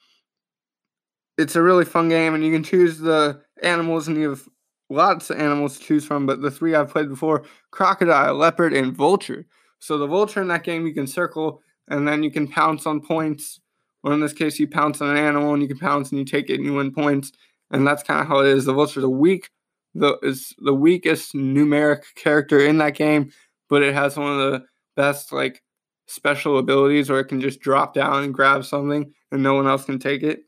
it's 1.36 1.56
a 1.56 1.62
really 1.62 1.84
fun 1.84 2.08
game, 2.08 2.34
and 2.34 2.44
you 2.44 2.52
can 2.52 2.62
choose 2.62 2.98
the 2.98 3.40
animals, 3.62 4.08
and 4.08 4.16
you 4.16 4.30
have 4.30 4.48
lots 4.88 5.30
of 5.30 5.38
animals 5.38 5.78
to 5.78 5.84
choose 5.84 6.04
from. 6.04 6.26
But 6.26 6.40
the 6.40 6.50
three 6.50 6.74
I've 6.74 6.90
played 6.90 7.08
before 7.08 7.44
crocodile, 7.72 8.34
leopard, 8.34 8.72
and 8.72 8.96
vulture. 8.96 9.46
So 9.80 9.98
the 9.98 10.06
vulture 10.06 10.40
in 10.40 10.48
that 10.48 10.64
game, 10.64 10.86
you 10.86 10.94
can 10.94 11.06
circle, 11.06 11.60
and 11.88 12.06
then 12.06 12.22
you 12.22 12.30
can 12.30 12.48
pounce 12.48 12.86
on 12.86 13.00
points. 13.00 13.60
Or 14.02 14.12
in 14.12 14.20
this 14.20 14.32
case, 14.32 14.58
you 14.58 14.68
pounce 14.68 15.00
on 15.00 15.10
an 15.10 15.16
animal, 15.16 15.52
and 15.54 15.62
you 15.62 15.68
can 15.68 15.78
pounce, 15.78 16.10
and 16.10 16.18
you 16.18 16.24
take 16.24 16.50
it, 16.50 16.54
and 16.54 16.64
you 16.64 16.74
win 16.74 16.92
points. 16.92 17.32
And 17.74 17.86
that's 17.86 18.02
kind 18.02 18.20
of 18.20 18.28
how 18.28 18.38
it 18.38 18.46
is. 18.46 18.64
The 18.64 18.72
vulture 18.72 19.00
is 19.00 19.04
a 19.04 19.08
weak, 19.08 19.50
the 19.94 20.18
is 20.22 20.54
the 20.58 20.74
weakest 20.74 21.34
numeric 21.34 22.02
character 22.14 22.58
in 22.60 22.78
that 22.78 22.94
game, 22.96 23.30
but 23.68 23.82
it 23.82 23.94
has 23.94 24.16
one 24.16 24.30
of 24.30 24.52
the 24.52 24.64
best 24.96 25.32
like 25.32 25.62
special 26.06 26.58
abilities 26.58 27.10
where 27.10 27.20
it 27.20 27.24
can 27.24 27.40
just 27.40 27.60
drop 27.60 27.94
down 27.94 28.22
and 28.22 28.34
grab 28.34 28.64
something, 28.64 29.12
and 29.32 29.42
no 29.42 29.54
one 29.54 29.66
else 29.66 29.84
can 29.84 29.98
take 29.98 30.22
it. 30.22 30.40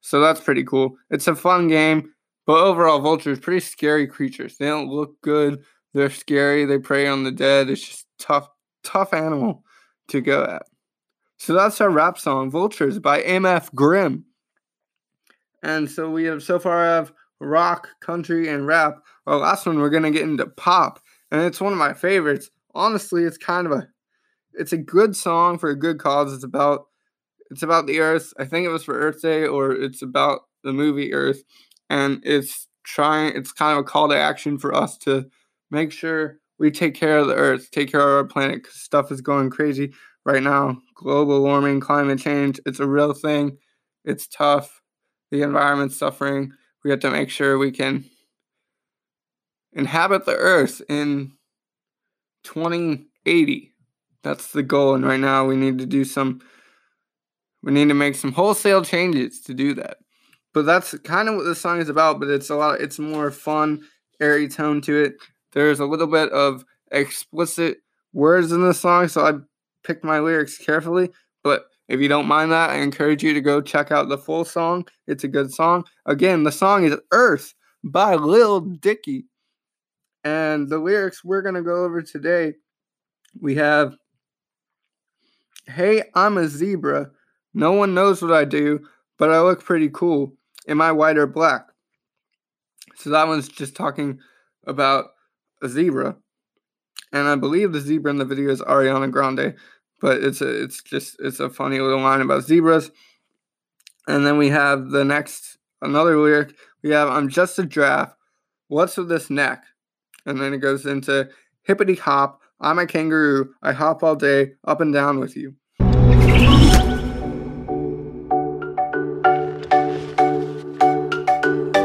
So 0.00 0.20
that's 0.20 0.40
pretty 0.40 0.64
cool. 0.64 0.96
It's 1.10 1.28
a 1.28 1.36
fun 1.36 1.68
game, 1.68 2.12
but 2.46 2.60
overall, 2.60 2.98
vultures 2.98 3.38
pretty 3.38 3.60
scary 3.60 4.06
creatures. 4.06 4.56
They 4.56 4.66
don't 4.66 4.88
look 4.90 5.20
good. 5.22 5.62
They're 5.94 6.10
scary. 6.10 6.64
They 6.64 6.78
prey 6.78 7.06
on 7.06 7.22
the 7.22 7.30
dead. 7.30 7.70
It's 7.70 7.86
just 7.86 8.06
tough, 8.18 8.48
tough 8.82 9.14
animal 9.14 9.62
to 10.08 10.20
go 10.20 10.42
at. 10.44 10.62
So 11.38 11.54
that's 11.54 11.80
our 11.80 11.90
rap 11.90 12.18
song, 12.18 12.50
"Vultures" 12.50 12.98
by 12.98 13.22
MF 13.22 13.72
Grimm. 13.74 14.24
And 15.62 15.90
so 15.90 16.10
we 16.10 16.24
have 16.24 16.42
so 16.42 16.58
far 16.58 16.84
have 16.84 17.12
rock, 17.40 17.88
country, 18.00 18.48
and 18.48 18.66
rap. 18.66 18.98
Our 19.26 19.36
last 19.36 19.66
one 19.66 19.78
we're 19.78 19.90
gonna 19.90 20.10
get 20.10 20.22
into 20.22 20.46
pop, 20.46 21.00
and 21.30 21.42
it's 21.42 21.60
one 21.60 21.72
of 21.72 21.78
my 21.78 21.92
favorites. 21.94 22.50
Honestly, 22.74 23.24
it's 23.24 23.38
kind 23.38 23.66
of 23.66 23.72
a, 23.72 23.88
it's 24.54 24.72
a 24.72 24.78
good 24.78 25.16
song 25.16 25.58
for 25.58 25.70
a 25.70 25.78
good 25.78 25.98
cause. 25.98 26.32
It's 26.32 26.44
about 26.44 26.86
it's 27.50 27.62
about 27.62 27.86
the 27.86 28.00
Earth. 28.00 28.32
I 28.38 28.44
think 28.44 28.66
it 28.66 28.70
was 28.70 28.84
for 28.84 28.98
Earth 28.98 29.22
Day, 29.22 29.46
or 29.46 29.72
it's 29.72 30.02
about 30.02 30.42
the 30.64 30.72
movie 30.72 31.14
Earth, 31.14 31.42
and 31.90 32.20
it's 32.24 32.68
trying. 32.84 33.36
It's 33.36 33.52
kind 33.52 33.78
of 33.78 33.84
a 33.84 33.88
call 33.88 34.08
to 34.08 34.16
action 34.18 34.58
for 34.58 34.74
us 34.74 34.96
to 34.98 35.26
make 35.70 35.92
sure 35.92 36.38
we 36.58 36.70
take 36.70 36.94
care 36.94 37.18
of 37.18 37.28
the 37.28 37.34
Earth, 37.34 37.70
take 37.70 37.90
care 37.90 38.00
of 38.00 38.08
our 38.08 38.24
planet, 38.24 38.62
because 38.62 38.80
stuff 38.80 39.12
is 39.12 39.20
going 39.20 39.50
crazy 39.50 39.92
right 40.24 40.42
now. 40.42 40.78
Global 40.94 41.42
warming, 41.42 41.80
climate 41.80 42.18
change. 42.20 42.60
It's 42.66 42.80
a 42.80 42.86
real 42.88 43.12
thing. 43.14 43.58
It's 44.04 44.26
tough. 44.26 44.81
The 45.32 45.42
environment's 45.42 45.96
suffering. 45.96 46.52
We 46.84 46.90
have 46.90 47.00
to 47.00 47.10
make 47.10 47.30
sure 47.30 47.56
we 47.56 47.72
can 47.72 48.04
inhabit 49.72 50.26
the 50.26 50.36
Earth 50.36 50.82
in 50.90 51.32
2080. 52.44 53.72
That's 54.22 54.52
the 54.52 54.62
goal. 54.62 54.94
And 54.94 55.06
right 55.06 55.18
now, 55.18 55.46
we 55.46 55.56
need 55.56 55.78
to 55.78 55.86
do 55.86 56.04
some 56.04 56.42
we 57.62 57.72
need 57.72 57.88
to 57.88 57.94
make 57.94 58.16
some 58.16 58.32
wholesale 58.32 58.84
changes 58.84 59.40
to 59.42 59.54
do 59.54 59.72
that. 59.74 59.98
But 60.52 60.66
that's 60.66 60.98
kind 60.98 61.28
of 61.28 61.36
what 61.36 61.44
this 61.44 61.60
song 61.60 61.80
is 61.80 61.88
about, 61.88 62.20
but 62.20 62.28
it's 62.28 62.50
a 62.50 62.56
lot 62.56 62.80
it's 62.82 62.98
more 62.98 63.30
fun, 63.30 63.82
airy 64.20 64.48
tone 64.48 64.82
to 64.82 65.02
it. 65.02 65.14
There's 65.52 65.80
a 65.80 65.86
little 65.86 66.08
bit 66.08 66.30
of 66.30 66.64
explicit 66.90 67.78
words 68.12 68.52
in 68.52 68.60
the 68.60 68.74
song, 68.74 69.08
so 69.08 69.24
I 69.24 69.32
picked 69.82 70.04
my 70.04 70.20
lyrics 70.20 70.58
carefully, 70.58 71.10
but 71.42 71.64
if 71.92 72.00
you 72.00 72.08
don't 72.08 72.26
mind 72.26 72.50
that, 72.52 72.70
I 72.70 72.76
encourage 72.76 73.22
you 73.22 73.34
to 73.34 73.42
go 73.42 73.60
check 73.60 73.92
out 73.92 74.08
the 74.08 74.16
full 74.16 74.46
song. 74.46 74.86
It's 75.06 75.24
a 75.24 75.28
good 75.28 75.52
song. 75.52 75.84
Again, 76.06 76.42
the 76.42 76.50
song 76.50 76.84
is 76.84 76.96
Earth 77.12 77.52
by 77.84 78.14
Lil 78.14 78.60
Dicky. 78.60 79.26
And 80.24 80.70
the 80.70 80.78
lyrics 80.78 81.22
we're 81.22 81.42
going 81.42 81.54
to 81.54 81.60
go 81.60 81.84
over 81.84 82.00
today, 82.00 82.54
we 83.38 83.56
have 83.56 83.94
Hey, 85.66 86.04
I'm 86.14 86.38
a 86.38 86.48
zebra. 86.48 87.10
No 87.52 87.72
one 87.72 87.92
knows 87.92 88.22
what 88.22 88.32
I 88.32 88.46
do, 88.46 88.80
but 89.18 89.30
I 89.30 89.42
look 89.42 89.62
pretty 89.62 89.90
cool. 89.90 90.32
Am 90.66 90.80
I 90.80 90.92
white 90.92 91.18
or 91.18 91.26
black? 91.26 91.66
So 92.96 93.10
that 93.10 93.28
one's 93.28 93.48
just 93.48 93.76
talking 93.76 94.18
about 94.66 95.08
a 95.60 95.68
zebra. 95.68 96.16
And 97.12 97.28
I 97.28 97.34
believe 97.34 97.72
the 97.72 97.80
zebra 97.80 98.10
in 98.10 98.16
the 98.16 98.24
video 98.24 98.48
is 98.48 98.62
Ariana 98.62 99.10
Grande, 99.10 99.56
but 100.02 100.22
it's 100.22 100.40
a 100.40 100.62
it's 100.62 100.82
just 100.82 101.16
it's 101.20 101.40
a 101.40 101.48
funny 101.48 101.78
little 101.78 102.00
line 102.00 102.20
about 102.20 102.42
zebras. 102.42 102.90
And 104.08 104.26
then 104.26 104.36
we 104.36 104.48
have 104.48 104.90
the 104.90 105.04
next 105.04 105.58
another 105.80 106.18
lyric. 106.18 106.54
We 106.82 106.90
have 106.90 107.08
I'm 107.08 107.28
just 107.28 107.58
a 107.58 107.64
giraffe. 107.64 108.14
What's 108.66 108.96
with 108.96 109.08
this 109.08 109.30
neck? 109.30 109.62
And 110.26 110.40
then 110.40 110.52
it 110.52 110.58
goes 110.58 110.84
into 110.84 111.30
hippity 111.62 111.94
hop. 111.94 112.40
I'm 112.60 112.78
a 112.78 112.86
kangaroo. 112.86 113.54
I 113.62 113.72
hop 113.72 114.02
all 114.02 114.16
day 114.16 114.52
up 114.64 114.80
and 114.80 114.92
down 114.92 115.20
with 115.20 115.36
you. 115.36 115.54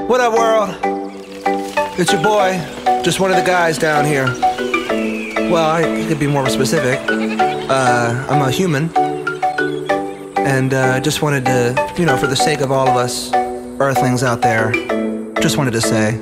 What 0.08 0.22
up, 0.22 0.34
world? 0.34 0.76
It's 2.00 2.12
your 2.12 2.24
boy, 2.24 2.54
just 3.04 3.20
one 3.20 3.30
of 3.30 3.38
the 3.38 3.44
guys 3.44 3.78
down 3.78 4.06
here. 4.06 4.47
Well, 5.50 5.70
I 5.70 6.06
could 6.08 6.20
be 6.20 6.28
more 6.28 6.50
specific. 6.50 7.00
Uh, 7.10 8.26
I'm 8.30 8.42
a 8.42 8.52
human, 8.52 8.90
and 10.38 10.74
uh, 10.74 11.00
just 11.00 11.22
wanted 11.22 11.46
to, 11.46 11.94
you 11.98 12.06
know, 12.06 12.18
for 12.18 12.28
the 12.28 12.36
sake 12.36 12.60
of 12.60 12.70
all 12.72 12.90
of 12.90 12.98
us 12.98 13.32
Earthlings 13.80 14.24
out 14.24 14.42
there, 14.42 14.72
just 15.40 15.58
wanted 15.58 15.72
to 15.72 15.82
say. 15.82 16.20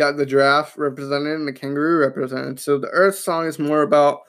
Got 0.00 0.16
the 0.16 0.24
giraffe 0.24 0.78
represented 0.78 1.34
and 1.34 1.46
the 1.46 1.52
kangaroo 1.52 1.98
represented. 1.98 2.58
So 2.58 2.78
the 2.78 2.88
Earth 2.88 3.16
song 3.16 3.46
is 3.46 3.58
more 3.58 3.82
about 3.82 4.20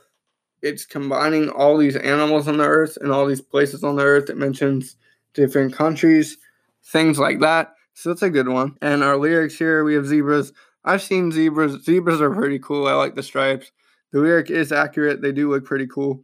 it's 0.61 0.85
combining 0.85 1.49
all 1.49 1.77
these 1.77 1.95
animals 1.95 2.49
on 2.49 2.57
the 2.57 2.65
Earth 2.65 2.97
and 2.99 3.09
all 3.09 3.25
these 3.25 3.41
places 3.41 3.81
on 3.81 3.95
the 3.95 4.03
Earth. 4.03 4.29
It 4.29 4.35
mentions 4.35 4.97
different 5.33 5.73
countries, 5.73 6.37
things 6.83 7.17
like 7.17 7.39
that. 7.39 7.73
So 7.93 8.09
that's 8.09 8.21
a 8.21 8.29
good 8.29 8.49
one. 8.49 8.75
And 8.81 9.01
our 9.01 9.15
lyrics 9.15 9.57
here, 9.57 9.85
we 9.85 9.93
have 9.93 10.05
zebras. 10.05 10.51
I've 10.83 11.01
seen 11.01 11.31
zebras. 11.31 11.81
Zebras 11.85 12.19
are 12.19 12.35
pretty 12.35 12.59
cool. 12.59 12.87
I 12.87 12.93
like 12.93 13.15
the 13.15 13.23
stripes. 13.23 13.71
The 14.11 14.19
lyric 14.19 14.49
is 14.49 14.73
accurate. 14.73 15.21
They 15.21 15.31
do 15.31 15.49
look 15.49 15.63
pretty 15.63 15.87
cool. 15.87 16.21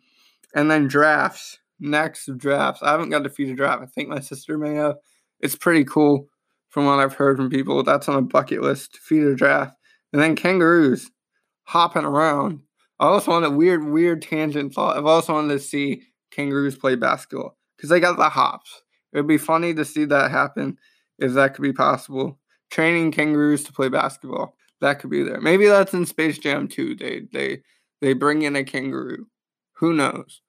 And 0.56 0.70
then 0.70 0.88
drafts. 0.88 1.60
Next 1.80 2.30
drafts. 2.38 2.84
I 2.84 2.92
haven't 2.92 3.12
got 3.12 3.24
to 3.24 3.30
feed 3.30 3.50
a 3.50 3.56
draft. 3.56 3.82
I 3.82 3.86
think 3.86 4.10
my 4.10 4.20
sister 4.20 4.58
may 4.58 4.74
have. 4.74 4.96
It's 5.40 5.56
pretty 5.56 5.86
cool 5.86 6.28
from 6.78 6.86
what 6.86 7.00
I've 7.00 7.16
heard 7.16 7.38
from 7.38 7.50
people. 7.50 7.82
That's 7.82 8.08
on 8.08 8.18
a 8.18 8.22
bucket 8.22 8.62
list. 8.62 8.94
to 8.94 9.00
Feed 9.02 9.24
a 9.24 9.34
draft. 9.34 9.74
And 10.14 10.22
then 10.22 10.36
kangaroos 10.36 11.10
hopping 11.64 12.06
around. 12.06 12.62
I 13.00 13.08
also 13.08 13.32
want 13.32 13.46
a 13.46 13.50
weird, 13.50 13.84
weird 13.84 14.22
tangent 14.22 14.76
thought. 14.76 14.96
I've 14.96 15.08
also 15.08 15.34
wanted 15.34 15.54
to 15.54 15.60
see 15.60 16.04
kangaroos 16.30 16.78
play 16.78 16.94
basketball 16.94 17.58
because 17.76 17.90
they 17.90 18.00
got 18.00 18.18
the 18.18 18.30
hops. 18.30 18.84
It 19.12 19.18
would 19.18 19.28
be 19.28 19.40
funny 19.40 19.74
to 19.74 19.84
see 19.84 20.06
that 20.06 20.30
happen 20.30 20.78
if 21.18 21.34
that 21.34 21.56
could 21.56 21.64
be 21.64 21.74
possible. 21.74 22.38
Training 22.70 23.12
kangaroos 23.12 23.64
to 23.64 23.74
play 23.74 23.90
basketball. 23.90 24.56
That 24.80 25.00
could 25.00 25.10
be 25.10 25.24
there. 25.24 25.42
Maybe 25.42 25.66
that's 25.66 25.96
in 25.96 26.06
Space 26.06 26.38
Jam 26.38 26.68
2. 26.68 26.94
They 26.94 27.22
they 27.34 27.64
they 28.02 28.14
bring 28.14 28.44
in 28.44 28.56
a 28.56 28.64
kangaroo. 28.64 29.26
Who 29.78 29.94
knows? 29.94 30.42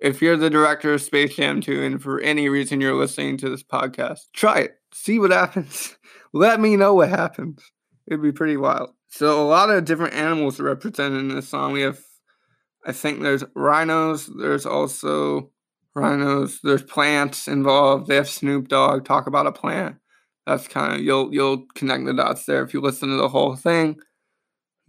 If 0.00 0.22
you're 0.22 0.38
the 0.38 0.48
director 0.48 0.94
of 0.94 1.02
Space 1.02 1.36
Jam 1.36 1.60
2 1.60 1.82
and 1.82 2.02
for 2.02 2.20
any 2.20 2.48
reason 2.48 2.80
you're 2.80 2.94
listening 2.94 3.36
to 3.36 3.50
this 3.50 3.62
podcast, 3.62 4.20
try 4.32 4.60
it. 4.60 4.78
See 4.96 5.18
what 5.18 5.32
happens. 5.32 5.98
Let 6.32 6.60
me 6.60 6.76
know 6.76 6.94
what 6.94 7.08
happens. 7.08 7.60
It'd 8.06 8.22
be 8.22 8.30
pretty 8.30 8.56
wild. 8.56 8.90
So 9.08 9.42
a 9.42 9.46
lot 9.46 9.68
of 9.68 9.84
different 9.84 10.14
animals 10.14 10.60
are 10.60 10.64
represented 10.64 11.18
in 11.18 11.34
this 11.34 11.48
song. 11.48 11.72
We 11.72 11.82
have 11.82 11.98
I 12.86 12.92
think 12.92 13.20
there's 13.20 13.42
rhinos, 13.56 14.30
there's 14.38 14.66
also 14.66 15.50
rhinos, 15.94 16.60
there's 16.62 16.82
plants 16.82 17.48
involved. 17.48 18.06
They 18.06 18.14
have 18.14 18.28
Snoop 18.28 18.68
Dogg 18.68 19.04
talk 19.04 19.26
about 19.26 19.46
a 19.46 19.52
plant. 19.52 19.96
That's 20.46 20.68
kind 20.68 20.92
of 20.92 21.00
you'll 21.00 21.34
you'll 21.34 21.66
connect 21.74 22.04
the 22.04 22.14
dots 22.14 22.44
there 22.44 22.62
if 22.62 22.72
you 22.72 22.80
listen 22.80 23.08
to 23.08 23.16
the 23.16 23.28
whole 23.28 23.56
thing. 23.56 23.96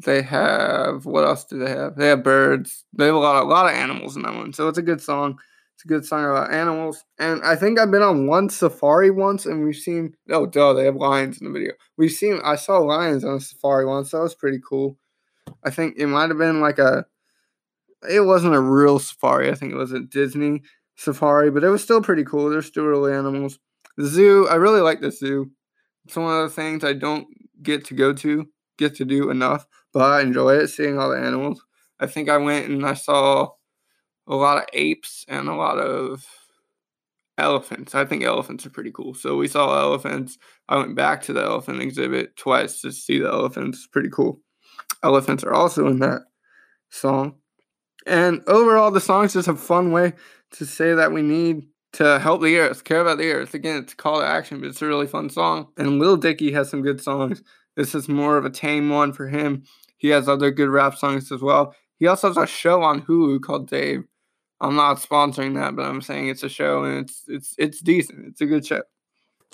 They 0.05 0.21
have 0.21 1.05
what 1.05 1.25
else 1.25 1.45
do 1.45 1.57
they 1.57 1.71
have? 1.71 1.95
They 1.95 2.09
have 2.09 2.21
birds. 2.21 2.85
They 2.93 3.07
have 3.07 3.15
a 3.15 3.19
lot, 3.19 3.43
a 3.43 3.47
lot 3.47 3.65
of 3.65 3.71
animals 3.71 4.15
in 4.15 4.21
that 4.21 4.35
one. 4.35 4.53
So 4.53 4.67
it's 4.67 4.77
a 4.77 4.83
good 4.83 5.01
song. 5.01 5.39
It's 5.75 5.83
a 5.83 5.89
good 5.89 6.05
song 6.05 6.23
about 6.23 6.53
animals. 6.53 7.03
And 7.19 7.43
I 7.43 7.57
think 7.57 7.77
I've 7.77 7.91
been 7.91 8.01
on 8.01 8.27
one 8.27 8.49
safari 8.49 9.11
once, 9.11 9.45
and 9.45 9.65
we've 9.65 9.75
seen. 9.75 10.15
Oh, 10.29 10.45
duh, 10.45 10.71
they 10.71 10.85
have 10.85 10.95
lions 10.95 11.41
in 11.41 11.47
the 11.47 11.51
video. 11.51 11.73
We've 11.97 12.11
seen. 12.11 12.39
I 12.45 12.55
saw 12.55 12.77
lions 12.77 13.25
on 13.25 13.35
a 13.35 13.41
safari 13.41 13.85
once. 13.85 14.11
That 14.11 14.21
was 14.21 14.33
pretty 14.33 14.59
cool. 14.67 14.97
I 15.65 15.71
think 15.71 15.95
it 15.97 16.07
might 16.07 16.29
have 16.29 16.37
been 16.37 16.61
like 16.61 16.79
a. 16.79 17.05
It 18.09 18.21
wasn't 18.21 18.55
a 18.55 18.61
real 18.61 18.99
safari. 18.99 19.51
I 19.51 19.55
think 19.55 19.73
it 19.73 19.77
was 19.77 19.91
a 19.91 19.99
Disney 19.99 20.61
safari, 20.95 21.51
but 21.51 21.63
it 21.65 21.69
was 21.69 21.83
still 21.83 22.01
pretty 22.01 22.23
cool. 22.23 22.49
There's 22.49 22.67
still 22.67 22.85
real 22.85 23.07
animals. 23.07 23.59
The 23.97 24.07
zoo. 24.07 24.47
I 24.47 24.55
really 24.55 24.81
like 24.81 25.01
the 25.01 25.11
zoo. 25.11 25.51
It's 26.05 26.15
one 26.15 26.41
of 26.41 26.49
the 26.49 26.55
things 26.55 26.85
I 26.85 26.93
don't 26.93 27.27
get 27.61 27.83
to 27.85 27.93
go 27.95 28.13
to, 28.13 28.47
get 28.77 28.95
to 28.95 29.05
do 29.05 29.29
enough, 29.29 29.65
but 29.91 30.03
I 30.03 30.21
enjoy 30.21 30.55
it 30.55 30.67
seeing 30.67 30.97
all 30.97 31.09
the 31.09 31.17
animals. 31.17 31.61
I 31.99 32.07
think 32.07 32.29
I 32.29 32.37
went 32.37 32.69
and 32.69 32.85
I 32.85 32.93
saw 32.93 33.49
a 34.27 34.35
lot 34.35 34.57
of 34.57 34.65
apes 34.73 35.25
and 35.27 35.47
a 35.47 35.55
lot 35.55 35.77
of 35.77 36.25
elephants. 37.37 37.93
I 37.93 38.05
think 38.05 38.23
elephants 38.23 38.65
are 38.65 38.69
pretty 38.69 38.91
cool. 38.91 39.13
So 39.13 39.37
we 39.37 39.47
saw 39.47 39.79
elephants. 39.79 40.37
I 40.69 40.77
went 40.77 40.95
back 40.95 41.21
to 41.23 41.33
the 41.33 41.43
elephant 41.43 41.81
exhibit 41.81 42.35
twice 42.37 42.81
to 42.81 42.91
see 42.91 43.19
the 43.19 43.27
elephants. 43.27 43.87
Pretty 43.87 44.09
cool. 44.09 44.41
Elephants 45.03 45.43
are 45.43 45.53
also 45.53 45.87
in 45.87 45.99
that 45.99 46.21
song. 46.89 47.35
And 48.07 48.41
overall, 48.47 48.91
the 48.91 49.01
song's 49.01 49.33
just 49.33 49.47
a 49.47 49.55
fun 49.55 49.91
way 49.91 50.13
to 50.51 50.65
say 50.65 50.93
that 50.93 51.11
we 51.11 51.21
need 51.21 51.67
to 51.93 52.19
help 52.19 52.41
the 52.41 52.57
earth, 52.57 52.83
care 52.83 53.01
about 53.01 53.17
the 53.17 53.31
earth. 53.31 53.53
Again, 53.53 53.77
it's 53.77 53.93
a 53.93 53.95
call 53.95 54.19
to 54.19 54.27
action, 54.27 54.59
but 54.59 54.67
it's 54.67 54.81
a 54.81 54.87
really 54.87 55.07
fun 55.07 55.29
song. 55.29 55.67
And 55.77 55.99
Lil 55.99 56.17
Dicky 56.17 56.51
has 56.51 56.69
some 56.69 56.81
good 56.81 57.01
songs. 57.01 57.41
This 57.75 57.95
is 57.95 58.07
more 58.07 58.37
of 58.37 58.45
a 58.45 58.49
tame 58.49 58.89
one 58.89 59.11
for 59.11 59.27
him. 59.27 59.63
He 59.97 60.09
has 60.09 60.29
other 60.29 60.51
good 60.51 60.69
rap 60.69 60.95
songs 60.95 61.31
as 61.31 61.41
well. 61.41 61.73
He 61.97 62.07
also 62.07 62.27
has 62.27 62.37
a 62.37 62.45
show 62.45 62.83
on 62.83 63.01
Hulu 63.01 63.41
called 63.41 63.69
Dave. 63.69 64.03
I'm 64.61 64.75
not 64.75 64.97
sponsoring 64.97 65.55
that, 65.55 65.75
but 65.75 65.85
I'm 65.85 66.01
saying 66.01 66.29
it's 66.29 66.43
a 66.43 66.49
show 66.49 66.83
and 66.83 66.99
it's 66.99 67.23
it's 67.27 67.55
it's 67.57 67.81
decent. 67.81 68.27
It's 68.27 68.41
a 68.41 68.45
good 68.45 68.65
show. 68.65 68.81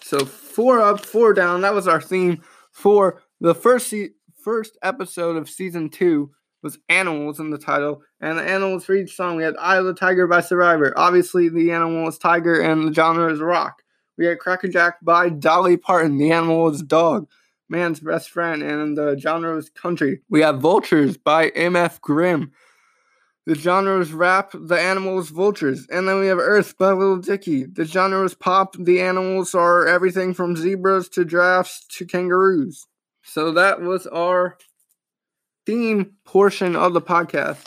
So 0.01 0.25
four 0.25 0.81
up, 0.81 1.05
four 1.05 1.33
down. 1.33 1.61
That 1.61 1.73
was 1.73 1.87
our 1.87 2.01
theme 2.01 2.41
for 2.71 3.21
the 3.39 3.55
first 3.55 3.87
se- 3.87 4.11
first 4.43 4.77
episode 4.83 5.37
of 5.37 5.49
season 5.49 5.89
two 5.89 6.31
was 6.63 6.77
animals 6.89 7.39
in 7.39 7.49
the 7.49 7.57
title, 7.57 8.03
and 8.19 8.37
the 8.37 8.43
animals 8.43 8.85
for 8.85 8.93
each 8.93 9.15
song 9.15 9.35
we 9.35 9.43
had 9.43 9.55
"Eye 9.57 9.77
of 9.77 9.85
the 9.85 9.93
Tiger" 9.93 10.27
by 10.27 10.41
Survivor. 10.41 10.93
Obviously, 10.95 11.49
the 11.49 11.71
animal 11.71 12.07
is 12.07 12.17
tiger, 12.17 12.59
and 12.59 12.87
the 12.87 12.93
genre 12.93 13.31
is 13.31 13.39
rock. 13.39 13.81
We 14.17 14.25
had 14.25 14.39
"Cracker 14.39 14.67
Jack" 14.67 14.97
by 15.01 15.29
Dolly 15.29 15.77
Parton. 15.77 16.17
The 16.17 16.31
animal 16.31 16.69
is 16.69 16.83
dog, 16.83 17.27
man's 17.69 17.99
best 17.99 18.29
friend, 18.29 18.61
and 18.61 18.95
the 18.95 19.17
genre 19.17 19.57
is 19.57 19.69
country. 19.69 20.21
We 20.29 20.41
have 20.41 20.59
"Vultures" 20.59 21.17
by 21.17 21.49
MF 21.51 21.99
Grimm. 22.01 22.51
The 23.47 23.55
genre 23.55 23.99
is 23.99 24.13
rap, 24.13 24.51
the 24.53 24.79
animals 24.79 25.29
vultures. 25.29 25.87
And 25.89 26.07
then 26.07 26.19
we 26.19 26.27
have 26.27 26.37
Earth 26.37 26.77
by 26.77 26.91
Little 26.91 27.17
Dicky. 27.17 27.65
The 27.65 27.85
genre 27.85 28.23
is 28.23 28.35
pop, 28.35 28.75
the 28.77 29.01
animals 29.01 29.55
are 29.55 29.87
everything 29.87 30.35
from 30.35 30.55
zebras 30.55 31.09
to 31.09 31.25
giraffes 31.25 31.83
to 31.97 32.05
kangaroos. 32.05 32.85
So 33.23 33.51
that 33.53 33.81
was 33.81 34.05
our 34.07 34.57
theme 35.65 36.13
portion 36.23 36.75
of 36.75 36.93
the 36.93 37.01
podcast. 37.01 37.65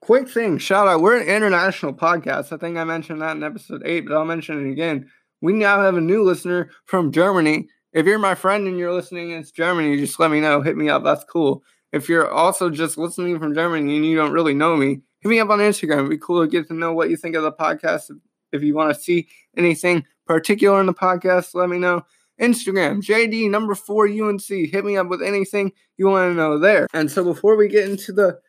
Quick 0.00 0.28
thing, 0.28 0.58
shout 0.58 0.88
out. 0.88 1.00
We're 1.00 1.20
an 1.20 1.28
international 1.28 1.92
podcast. 1.92 2.52
I 2.52 2.56
think 2.56 2.76
I 2.76 2.84
mentioned 2.84 3.20
that 3.20 3.36
in 3.36 3.44
episode 3.44 3.82
8, 3.84 4.00
but 4.00 4.14
I'll 4.14 4.24
mention 4.24 4.66
it 4.66 4.72
again. 4.72 5.08
We 5.40 5.52
now 5.52 5.80
have 5.82 5.96
a 5.96 6.00
new 6.00 6.24
listener 6.24 6.70
from 6.86 7.12
Germany. 7.12 7.68
If 7.92 8.06
you're 8.06 8.18
my 8.18 8.34
friend 8.34 8.66
and 8.66 8.78
you're 8.78 8.92
listening 8.92 9.30
it's 9.32 9.50
Germany, 9.50 9.98
just 9.98 10.18
let 10.18 10.30
me 10.30 10.40
know. 10.40 10.62
Hit 10.62 10.76
me 10.76 10.88
up. 10.88 11.04
That's 11.04 11.24
cool. 11.24 11.62
If 11.92 12.08
you're 12.08 12.30
also 12.30 12.70
just 12.70 12.96
listening 12.96 13.38
from 13.38 13.54
Germany 13.54 13.96
and 13.96 14.06
you 14.06 14.16
don't 14.16 14.32
really 14.32 14.54
know 14.54 14.76
me, 14.76 15.02
hit 15.20 15.28
me 15.28 15.40
up 15.40 15.50
on 15.50 15.58
Instagram. 15.58 15.98
It'd 15.98 16.10
be 16.10 16.18
cool 16.18 16.42
to 16.42 16.48
get 16.48 16.68
to 16.68 16.74
know 16.74 16.92
what 16.92 17.10
you 17.10 17.16
think 17.16 17.36
of 17.36 17.42
the 17.42 17.52
podcast. 17.52 18.10
If 18.50 18.62
you 18.62 18.74
want 18.74 18.94
to 18.94 19.00
see 19.00 19.28
anything 19.56 20.04
particular 20.26 20.80
in 20.80 20.86
the 20.86 20.94
podcast, 20.94 21.54
let 21.54 21.68
me 21.68 21.78
know. 21.78 22.02
Instagram, 22.40 23.02
JD 23.02 23.50
number 23.50 23.74
four 23.74 24.08
UNC. 24.08 24.48
Hit 24.48 24.84
me 24.84 24.96
up 24.96 25.08
with 25.08 25.22
anything 25.22 25.72
you 25.98 26.06
want 26.06 26.30
to 26.30 26.34
know 26.34 26.58
there. 26.58 26.86
And 26.94 27.10
so 27.10 27.22
before 27.22 27.56
we 27.56 27.68
get 27.68 27.88
into 27.88 28.12
the 28.12 28.40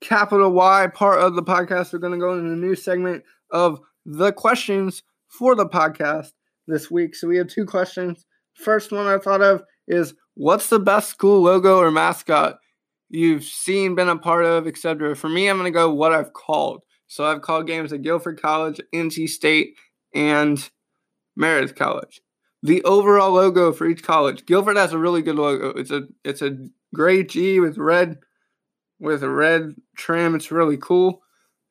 capital 0.00 0.50
Y 0.52 0.88
part 0.88 1.20
of 1.20 1.34
the 1.34 1.42
podcast, 1.42 1.92
we're 1.92 2.00
going 2.00 2.12
to 2.12 2.18
go 2.18 2.34
into 2.34 2.52
a 2.52 2.56
new 2.56 2.74
segment 2.74 3.22
of 3.50 3.80
the 4.04 4.32
questions 4.32 5.02
for 5.28 5.54
the 5.54 5.66
podcast 5.66 6.32
this 6.66 6.90
week. 6.90 7.14
So 7.14 7.28
we 7.28 7.36
have 7.38 7.46
two 7.46 7.64
questions. 7.64 8.26
First 8.54 8.92
one 8.92 9.06
I 9.06 9.18
thought 9.18 9.40
of 9.40 9.62
is 9.86 10.14
what's 10.34 10.68
the 10.68 10.80
best 10.80 11.08
school 11.08 11.42
logo 11.42 11.78
or 11.78 11.90
mascot 11.90 12.58
you've 13.12 13.44
seen, 13.44 13.94
been 13.94 14.08
a 14.08 14.16
part 14.16 14.44
of, 14.44 14.66
etc. 14.66 15.14
For 15.14 15.28
me, 15.28 15.48
I'm 15.48 15.58
going 15.58 15.72
to 15.72 15.76
go 15.76 15.92
what 15.92 16.12
I've 16.12 16.32
called. 16.32 16.82
So 17.06 17.24
I've 17.24 17.42
called 17.42 17.66
games 17.66 17.92
at 17.92 18.02
Guilford 18.02 18.40
College, 18.40 18.80
NC 18.92 19.28
State, 19.28 19.76
and 20.14 20.68
Meredith 21.36 21.74
College. 21.74 22.20
The 22.62 22.82
overall 22.84 23.32
logo 23.32 23.72
for 23.72 23.86
each 23.86 24.02
college. 24.02 24.46
Guilford 24.46 24.76
has 24.76 24.92
a 24.92 24.98
really 24.98 25.20
good 25.20 25.36
logo. 25.36 25.70
It's 25.70 25.90
a 25.90 26.04
it's 26.24 26.42
a 26.42 26.56
gray 26.94 27.22
G 27.24 27.60
with 27.60 27.76
red 27.76 28.18
with 29.00 29.22
a 29.22 29.28
red 29.28 29.74
trim. 29.96 30.34
It's 30.34 30.50
really 30.50 30.76
cool. 30.76 31.22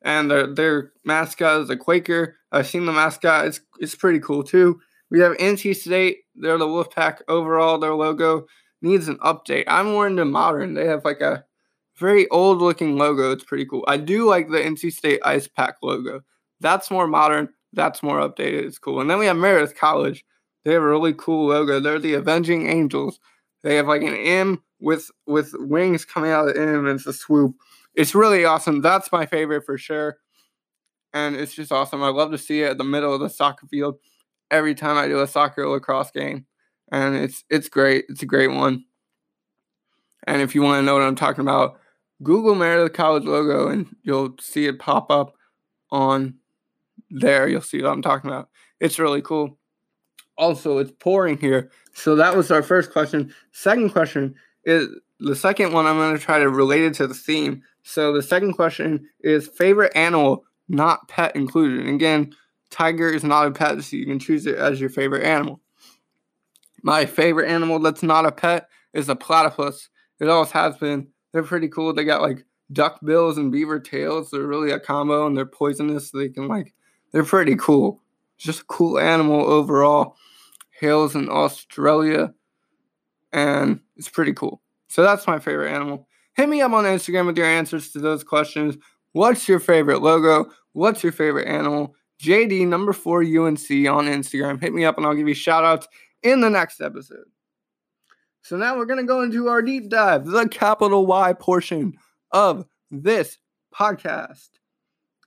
And 0.02 0.30
their 0.30 0.54
their 0.54 0.92
mascot 1.04 1.62
is 1.62 1.70
a 1.70 1.76
Quaker. 1.76 2.36
I've 2.52 2.66
seen 2.66 2.84
the 2.84 2.92
mascot. 2.92 3.46
It's 3.46 3.60
it's 3.80 3.94
pretty 3.94 4.20
cool 4.20 4.44
too. 4.44 4.80
We 5.10 5.20
have 5.20 5.36
NC 5.38 5.74
State. 5.76 6.18
They're 6.36 6.58
the 6.58 6.66
Wolfpack 6.66 7.22
overall. 7.26 7.78
Their 7.78 7.94
logo 7.94 8.46
needs 8.82 9.08
an 9.08 9.18
update. 9.18 9.64
I'm 9.66 9.86
more 9.86 10.06
into 10.06 10.24
modern. 10.24 10.74
They 10.74 10.86
have 10.86 11.04
like 11.04 11.20
a 11.20 11.44
very 11.96 12.28
old 12.28 12.58
looking 12.58 12.96
logo. 12.96 13.32
It's 13.32 13.44
pretty 13.44 13.66
cool. 13.66 13.84
I 13.86 13.96
do 13.96 14.28
like 14.28 14.48
the 14.48 14.58
NC 14.58 14.92
State 14.92 15.20
Ice 15.24 15.48
Pack 15.48 15.76
logo. 15.82 16.22
That's 16.60 16.90
more 16.90 17.06
modern. 17.06 17.48
That's 17.72 18.02
more 18.02 18.18
updated. 18.18 18.64
It's 18.64 18.78
cool. 18.78 19.00
And 19.00 19.08
then 19.08 19.18
we 19.18 19.26
have 19.26 19.36
Meredith 19.36 19.76
College. 19.76 20.24
They 20.64 20.72
have 20.72 20.82
a 20.82 20.86
really 20.86 21.14
cool 21.14 21.48
logo. 21.48 21.80
They're 21.80 21.98
the 21.98 22.14
Avenging 22.14 22.68
Angels. 22.68 23.18
They 23.62 23.76
have 23.76 23.86
like 23.86 24.02
an 24.02 24.14
M 24.14 24.62
with 24.80 25.10
with 25.26 25.52
wings 25.54 26.04
coming 26.04 26.30
out 26.30 26.48
of 26.48 26.54
the 26.54 26.60
M 26.60 26.86
and 26.86 26.98
it's 26.98 27.06
a 27.06 27.12
swoop. 27.12 27.54
It's 27.94 28.14
really 28.14 28.44
awesome. 28.44 28.80
That's 28.80 29.12
my 29.12 29.26
favorite 29.26 29.64
for 29.64 29.78
sure. 29.78 30.18
And 31.12 31.36
it's 31.36 31.54
just 31.54 31.72
awesome. 31.72 32.02
I 32.02 32.08
love 32.08 32.30
to 32.32 32.38
see 32.38 32.62
it 32.62 32.70
at 32.70 32.78
the 32.78 32.84
middle 32.84 33.14
of 33.14 33.20
the 33.20 33.28
soccer 33.28 33.66
field 33.66 33.96
every 34.50 34.74
time 34.74 34.96
I 34.96 35.08
do 35.08 35.20
a 35.20 35.26
soccer 35.26 35.68
lacrosse 35.68 36.10
game. 36.10 36.46
And 36.92 37.16
it's 37.16 37.42
it's 37.50 37.68
great. 37.68 38.04
It's 38.08 38.22
a 38.22 38.26
great 38.26 38.52
one. 38.52 38.84
And 40.24 40.40
if 40.40 40.54
you 40.54 40.62
want 40.62 40.78
to 40.78 40.82
know 40.82 40.94
what 40.94 41.02
I'm 41.02 41.16
talking 41.16 41.42
about, 41.42 41.80
Google 42.22 42.54
Meredith 42.54 42.92
College 42.92 43.24
logo 43.24 43.68
and 43.68 43.86
you'll 44.02 44.36
see 44.38 44.66
it 44.66 44.78
pop 44.78 45.10
up 45.10 45.34
on 45.90 46.34
there. 47.10 47.48
You'll 47.48 47.60
see 47.60 47.82
what 47.82 47.90
I'm 47.90 48.02
talking 48.02 48.30
about. 48.30 48.48
It's 48.78 48.98
really 48.98 49.22
cool. 49.22 49.58
Also, 50.38 50.78
it's 50.78 50.92
pouring 51.00 51.38
here. 51.38 51.70
So 51.94 52.14
that 52.16 52.36
was 52.36 52.50
our 52.50 52.62
first 52.62 52.92
question. 52.92 53.34
Second 53.52 53.90
question 53.90 54.34
is 54.64 54.88
the 55.18 55.36
second 55.36 55.72
one 55.72 55.86
I'm 55.86 55.96
going 55.96 56.16
to 56.16 56.22
try 56.22 56.38
to 56.38 56.48
relate 56.48 56.82
it 56.82 56.94
to 56.94 57.06
the 57.06 57.14
theme. 57.14 57.62
So 57.82 58.12
the 58.12 58.22
second 58.22 58.52
question 58.52 59.08
is 59.20 59.48
favorite 59.48 59.92
animal, 59.96 60.44
not 60.68 61.08
pet 61.08 61.34
included. 61.34 61.80
And 61.80 61.94
again, 61.94 62.34
tiger 62.70 63.08
is 63.08 63.24
not 63.24 63.46
a 63.46 63.50
pet, 63.50 63.82
so 63.82 63.96
you 63.96 64.06
can 64.06 64.18
choose 64.18 64.46
it 64.46 64.56
as 64.56 64.80
your 64.80 64.90
favorite 64.90 65.24
animal. 65.24 65.60
My 66.82 67.06
favorite 67.06 67.48
animal 67.48 67.78
that's 67.78 68.02
not 68.02 68.26
a 68.26 68.32
pet 68.32 68.68
is 68.92 69.08
a 69.08 69.16
platypus. 69.16 69.88
It 70.20 70.28
always 70.28 70.50
has 70.50 70.76
been. 70.76 71.08
They're 71.32 71.42
pretty 71.42 71.68
cool. 71.68 71.94
They 71.94 72.04
got 72.04 72.22
like 72.22 72.44
duck 72.72 73.00
bills 73.04 73.38
and 73.38 73.52
beaver 73.52 73.80
tails. 73.80 74.30
They're 74.30 74.46
really 74.46 74.70
a 74.70 74.80
combo 74.80 75.26
and 75.26 75.36
they're 75.36 75.46
poisonous. 75.46 76.10
So 76.10 76.18
they 76.18 76.28
can 76.28 76.48
like, 76.48 76.74
they're 77.12 77.24
pretty 77.24 77.56
cool. 77.56 78.02
Just 78.38 78.60
a 78.62 78.64
cool 78.64 78.98
animal 78.98 79.44
overall. 79.44 80.16
Hails 80.80 81.14
in 81.14 81.28
Australia 81.28 82.34
and 83.32 83.80
it's 83.96 84.08
pretty 84.08 84.32
cool. 84.32 84.60
So 84.88 85.02
that's 85.02 85.26
my 85.26 85.38
favorite 85.38 85.72
animal. 85.72 86.08
Hit 86.34 86.48
me 86.48 86.60
up 86.60 86.72
on 86.72 86.84
Instagram 86.84 87.26
with 87.26 87.36
your 87.36 87.46
answers 87.46 87.92
to 87.92 87.98
those 87.98 88.24
questions. 88.24 88.76
What's 89.12 89.48
your 89.48 89.60
favorite 89.60 90.02
logo? 90.02 90.50
What's 90.72 91.02
your 91.02 91.12
favorite 91.12 91.46
animal? 91.46 91.94
JD 92.22 92.66
number 92.68 92.92
four 92.92 93.20
UNC 93.22 93.70
on 93.70 94.06
Instagram. 94.06 94.60
Hit 94.60 94.72
me 94.72 94.84
up 94.84 94.96
and 94.96 95.06
I'll 95.06 95.14
give 95.14 95.28
you 95.28 95.34
shout 95.34 95.64
outs 95.64 95.88
in 96.22 96.40
the 96.40 96.50
next 96.50 96.80
episode. 96.80 97.24
So 98.42 98.56
now 98.56 98.76
we're 98.76 98.86
going 98.86 99.00
to 99.00 99.06
go 99.06 99.22
into 99.22 99.48
our 99.48 99.62
deep 99.62 99.88
dive, 99.88 100.26
the 100.26 100.48
capital 100.48 101.06
Y 101.06 101.32
portion 101.32 101.94
of 102.32 102.66
this 102.90 103.38
podcast. 103.74 104.48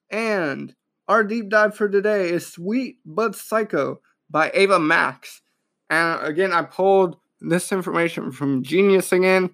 And 0.10 0.76
our 1.08 1.24
deep 1.24 1.50
dive 1.50 1.76
for 1.76 1.88
today 1.88 2.30
is 2.30 2.46
Sweet 2.46 2.98
But 3.06 3.36
Psycho 3.36 4.02
by 4.30 4.52
Ava 4.54 4.80
Max. 4.80 5.42
And 5.90 6.22
again, 6.26 6.52
I 6.52 6.64
pulled 6.64 7.18
this 7.40 7.72
information 7.72 8.32
from 8.32 8.64
Genius 8.64 9.12
again. 9.12 9.50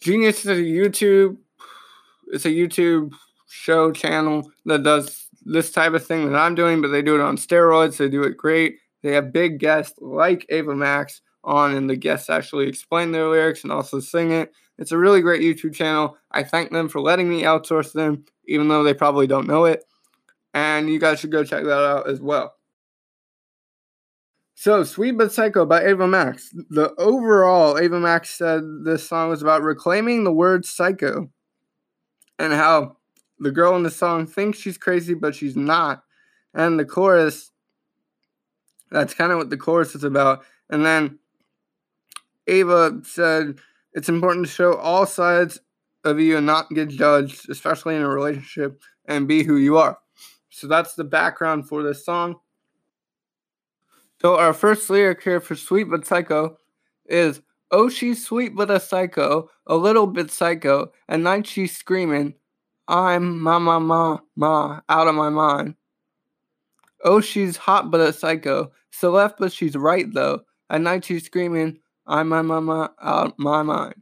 Genius 0.00 0.44
is 0.44 0.58
a 0.58 0.62
YouTube, 0.62 1.36
it's 2.28 2.44
a 2.44 2.50
YouTube 2.50 3.12
show 3.48 3.90
channel 3.90 4.50
that 4.64 4.84
does 4.84 5.26
this 5.42 5.72
type 5.72 5.94
of 5.94 6.06
thing 6.06 6.30
that 6.30 6.38
I'm 6.38 6.54
doing, 6.54 6.80
but 6.80 6.88
they 6.88 7.02
do 7.02 7.16
it 7.16 7.20
on 7.20 7.36
steroids. 7.36 7.96
They 7.96 8.08
do 8.08 8.22
it 8.22 8.36
great. 8.36 8.78
They 9.02 9.12
have 9.12 9.32
big 9.32 9.58
guests 9.58 9.98
like 10.00 10.46
Ava 10.48 10.74
Max 10.74 11.22
on 11.44 11.74
and 11.74 11.88
the 11.88 11.96
guests 11.96 12.28
actually 12.28 12.68
explain 12.68 13.12
their 13.12 13.28
lyrics 13.28 13.62
and 13.62 13.72
also 13.72 14.00
sing 14.00 14.32
it. 14.32 14.52
It's 14.78 14.92
a 14.92 14.98
really 14.98 15.20
great 15.20 15.42
YouTube 15.42 15.74
channel. 15.74 16.16
I 16.30 16.44
thank 16.44 16.70
them 16.70 16.88
for 16.88 17.00
letting 17.00 17.28
me 17.28 17.42
outsource 17.42 17.92
them, 17.92 18.24
even 18.46 18.68
though 18.68 18.82
they 18.82 18.94
probably 18.94 19.26
don't 19.26 19.46
know 19.46 19.64
it. 19.64 19.84
And 20.54 20.88
you 20.88 20.98
guys 20.98 21.20
should 21.20 21.32
go 21.32 21.44
check 21.44 21.64
that 21.64 21.70
out 21.84 22.08
as 22.08 22.20
well. 22.20 22.54
So, 24.54 24.82
Sweet 24.82 25.12
But 25.12 25.32
Psycho 25.32 25.64
by 25.66 25.84
Ava 25.84 26.08
Max. 26.08 26.52
The 26.70 26.92
overall, 26.98 27.78
Ava 27.78 28.00
Max 28.00 28.30
said 28.30 28.62
this 28.84 29.08
song 29.08 29.28
was 29.30 29.40
about 29.40 29.62
reclaiming 29.62 30.24
the 30.24 30.32
word 30.32 30.64
psycho 30.64 31.30
and 32.40 32.52
how 32.52 32.96
the 33.38 33.52
girl 33.52 33.76
in 33.76 33.84
the 33.84 33.90
song 33.90 34.26
thinks 34.26 34.58
she's 34.58 34.76
crazy, 34.76 35.14
but 35.14 35.34
she's 35.34 35.54
not. 35.54 36.02
And 36.54 36.78
the 36.78 36.84
chorus, 36.84 37.52
that's 38.90 39.14
kind 39.14 39.32
of 39.32 39.38
what 39.38 39.50
the 39.50 39.56
chorus 39.56 39.94
is 39.94 40.04
about. 40.04 40.44
And 40.70 40.84
then 40.84 41.18
Ava 42.46 43.00
said 43.04 43.58
it's 43.92 44.08
important 44.08 44.46
to 44.46 44.52
show 44.52 44.74
all 44.74 45.06
sides 45.06 45.60
of 46.04 46.20
you 46.20 46.36
and 46.36 46.46
not 46.46 46.70
get 46.70 46.88
judged, 46.88 47.50
especially 47.50 47.96
in 47.96 48.02
a 48.02 48.08
relationship, 48.08 48.82
and 49.06 49.28
be 49.28 49.42
who 49.42 49.56
you 49.56 49.76
are. 49.76 49.98
So 50.50 50.66
that's 50.66 50.94
the 50.94 51.04
background 51.04 51.68
for 51.68 51.82
this 51.82 52.04
song. 52.04 52.36
So 54.20 54.36
our 54.36 54.52
first 54.52 54.88
lyric 54.90 55.22
here 55.22 55.40
for 55.40 55.54
Sweet 55.54 55.84
But 55.84 56.06
Psycho 56.06 56.58
is 57.06 57.40
Oh, 57.70 57.88
she's 57.90 58.24
sweet 58.24 58.54
but 58.56 58.70
a 58.70 58.80
psycho, 58.80 59.50
a 59.66 59.76
little 59.76 60.06
bit 60.06 60.30
psycho. 60.30 60.90
At 61.08 61.20
night 61.20 61.46
she's 61.46 61.76
screaming, 61.76 62.34
I'm 62.86 63.40
ma 63.40 63.58
ma 63.58 63.78
ma 63.78 64.18
ma 64.36 64.80
out 64.88 65.06
of 65.06 65.14
my 65.14 65.28
mind. 65.28 65.74
Oh, 67.04 67.20
she's 67.20 67.56
hot 67.56 67.92
but 67.92 68.00
a 68.00 68.12
psycho, 68.12 68.72
so 68.90 69.12
left 69.12 69.38
but 69.38 69.52
she's 69.52 69.76
right 69.76 70.06
though. 70.12 70.40
At 70.68 70.80
night 70.80 71.04
she's 71.04 71.24
screaming, 71.24 71.78
I'm 72.06 72.28
my 72.28 72.42
mama 72.42 72.90
out 73.00 73.38
my 73.38 73.62
mind. 73.62 73.94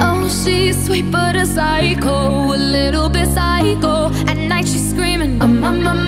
Oh, 0.00 0.28
she's 0.44 0.86
sweet 0.86 1.08
but 1.12 1.36
a 1.36 1.46
psycho, 1.46 2.52
a 2.52 2.56
little 2.56 3.08
bit 3.08 3.28
psycho. 3.28 4.10
At 4.26 4.36
night 4.36 4.66
she's 4.66 4.90
screaming, 4.90 5.40
I'm 5.40 5.60
my 5.60 6.01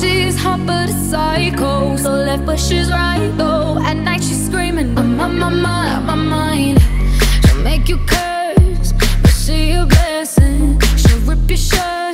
she's 0.00 0.36
hot 0.36 0.60
but 0.66 0.88
a 0.88 0.92
psycho, 0.92 1.96
so 1.96 2.10
left 2.10 2.44
but 2.44 2.58
she's 2.58 2.90
right 2.90 3.32
though. 3.36 3.78
At 3.82 3.94
night 3.94 4.22
she's 4.22 4.46
screaming, 4.46 4.96
I'm 4.98 5.20
on 5.20 5.38
my 5.38 5.48
mind, 5.48 6.06
my 6.06 6.14
mind. 6.14 6.80
She'll 7.44 7.62
make 7.62 7.88
you 7.88 7.98
curse, 8.06 8.92
but 9.22 9.30
she 9.30 9.72
a 9.72 9.86
blessing. 9.86 10.80
She'll 10.96 11.20
rip 11.20 11.48
your 11.48 11.56
shirt 11.56 12.05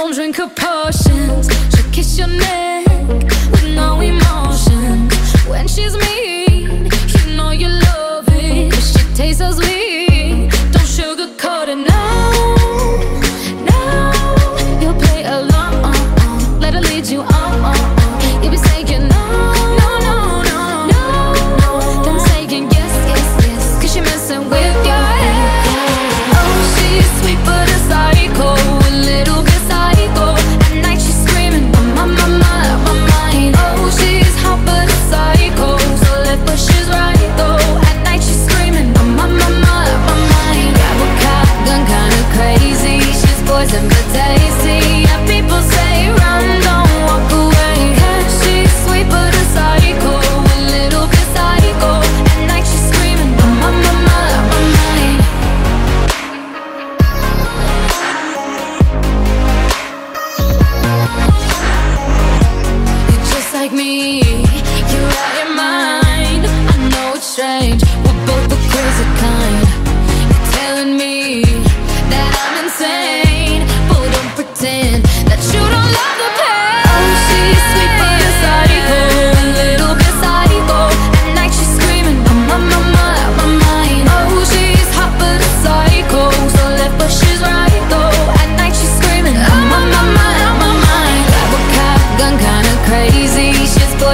don't 0.00 0.14
drink 0.14 0.36
her 0.36 0.48
potions. 0.48 1.46
She'll 1.74 1.90
kiss 1.92 2.18
your 2.18 2.28
neck 2.28 2.69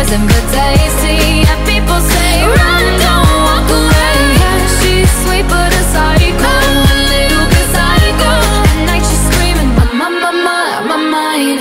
Poison 0.06 0.26
but 0.28 0.46
tasty. 0.52 1.42
Yeah, 1.42 1.58
people 1.66 1.98
say 1.98 2.46
run, 2.46 2.84
don't 3.02 3.26
walk 3.42 3.68
away. 3.68 4.14
Yeah, 4.38 4.58
she's 4.78 5.10
sweet 5.24 5.46
but 5.48 5.72
a 5.72 5.82
psycho, 5.90 6.46
a 6.46 6.98
little 7.10 7.46
bit 7.50 7.66
psycho. 7.74 8.30
At 8.70 8.86
night 8.86 9.02
she's 9.02 9.24
screaming, 9.26 9.70
I'm 9.74 10.22
on 10.22 10.36
my 10.44 10.62
my 10.86 10.98
mind. 11.10 11.60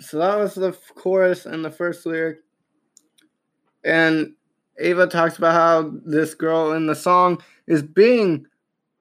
So 0.00 0.18
that 0.18 0.38
was 0.38 0.54
the 0.54 0.72
chorus 0.94 1.44
and 1.44 1.62
the 1.62 1.70
first 1.70 2.06
lyric. 2.06 2.38
And 3.84 4.32
Ava 4.78 5.06
talks 5.08 5.36
about 5.36 5.52
how 5.52 5.92
this 6.06 6.32
girl 6.34 6.72
in 6.72 6.86
the 6.86 6.94
song 6.94 7.42
is 7.66 7.82
being 7.82 8.46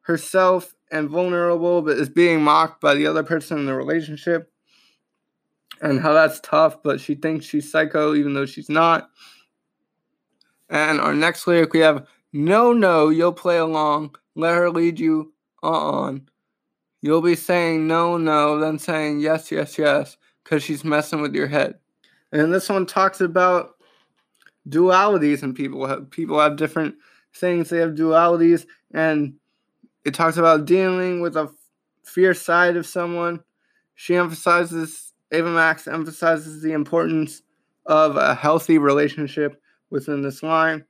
herself 0.01 0.75
and 0.91 1.09
vulnerable, 1.09 1.81
but 1.81 1.97
is 1.97 2.09
being 2.09 2.41
mocked 2.41 2.81
by 2.81 2.95
the 2.95 3.07
other 3.07 3.23
person 3.23 3.59
in 3.59 3.65
the 3.65 3.75
relationship. 3.75 4.51
And 5.81 5.99
how 5.99 6.13
that's 6.13 6.39
tough, 6.41 6.83
but 6.83 6.99
she 6.99 7.15
thinks 7.15 7.45
she's 7.45 7.71
psycho 7.71 8.13
even 8.15 8.33
though 8.33 8.45
she's 8.45 8.69
not. 8.69 9.09
And 10.69 10.99
our 10.99 11.13
next 11.13 11.47
lyric 11.47 11.73
we 11.73 11.79
have 11.79 12.07
No, 12.33 12.73
no, 12.73 13.09
you'll 13.09 13.33
play 13.33 13.57
along. 13.57 14.15
Let 14.35 14.55
her 14.55 14.69
lead 14.69 14.99
you 14.99 15.33
on. 15.63 16.27
You'll 17.01 17.21
be 17.21 17.35
saying 17.35 17.87
no, 17.87 18.17
no, 18.17 18.59
then 18.59 18.77
saying 18.77 19.21
yes, 19.21 19.51
yes, 19.51 19.77
yes, 19.77 20.17
because 20.43 20.63
she's 20.63 20.83
messing 20.83 21.21
with 21.21 21.33
your 21.33 21.47
head. 21.47 21.75
And 22.31 22.53
this 22.53 22.69
one 22.69 22.85
talks 22.85 23.21
about 23.21 23.75
dualities 24.67 25.41
and 25.41 25.55
people 25.55 25.87
have 25.87 26.09
people 26.11 26.39
have 26.39 26.57
different 26.57 26.95
things. 27.33 27.69
They 27.69 27.79
have 27.79 27.91
dualities 27.91 28.65
and 28.93 29.33
it 30.05 30.13
talks 30.13 30.37
about 30.37 30.65
dealing 30.65 31.21
with 31.21 31.35
a 31.35 31.49
fierce 32.03 32.41
side 32.41 32.75
of 32.75 32.85
someone. 32.85 33.39
She 33.95 34.15
emphasizes 34.15 35.09
Ava 35.31 35.51
Max 35.51 35.87
emphasizes 35.87 36.61
the 36.61 36.73
importance 36.73 37.41
of 37.85 38.17
a 38.17 38.33
healthy 38.33 38.77
relationship 38.77 39.61
within 39.89 40.21
this 40.21 40.41
line. 40.41 40.85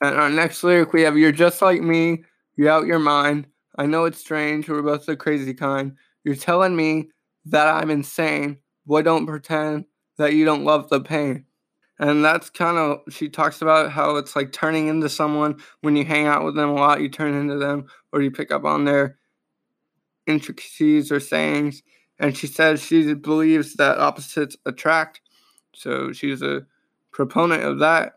And 0.00 0.16
our 0.16 0.30
next 0.30 0.62
lyric 0.62 0.92
we 0.92 1.02
have 1.02 1.18
You're 1.18 1.32
just 1.32 1.60
like 1.60 1.82
me, 1.82 2.24
you're 2.56 2.70
out 2.70 2.86
your 2.86 2.98
mind. 2.98 3.46
I 3.76 3.86
know 3.86 4.04
it's 4.04 4.20
strange, 4.20 4.68
we're 4.68 4.82
both 4.82 5.06
the 5.06 5.16
crazy 5.16 5.54
kind. 5.54 5.96
You're 6.24 6.34
telling 6.34 6.76
me 6.76 7.10
that 7.46 7.66
I'm 7.66 7.90
insane. 7.90 8.58
Boy, 8.86 9.02
don't 9.02 9.26
pretend 9.26 9.84
that 10.16 10.34
you 10.34 10.44
don't 10.44 10.64
love 10.64 10.88
the 10.88 11.00
pain. 11.00 11.44
And 11.98 12.24
that's 12.24 12.48
kind 12.50 12.76
of, 12.76 13.00
she 13.12 13.28
talks 13.28 13.60
about 13.60 13.90
how 13.90 14.16
it's 14.16 14.36
like 14.36 14.52
turning 14.52 14.86
into 14.86 15.08
someone 15.08 15.60
when 15.80 15.96
you 15.96 16.04
hang 16.04 16.26
out 16.26 16.44
with 16.44 16.54
them 16.54 16.70
a 16.70 16.74
lot, 16.74 17.00
you 17.00 17.08
turn 17.08 17.34
into 17.34 17.56
them, 17.56 17.86
or 18.12 18.22
you 18.22 18.30
pick 18.30 18.52
up 18.52 18.64
on 18.64 18.84
their 18.84 19.18
intricacies 20.26 21.10
or 21.10 21.18
sayings. 21.18 21.82
And 22.18 22.36
she 22.36 22.46
says 22.46 22.82
she 22.82 23.14
believes 23.14 23.74
that 23.74 23.98
opposites 23.98 24.56
attract. 24.64 25.20
So 25.74 26.12
she's 26.12 26.42
a 26.42 26.66
proponent 27.10 27.64
of 27.64 27.80
that. 27.80 28.14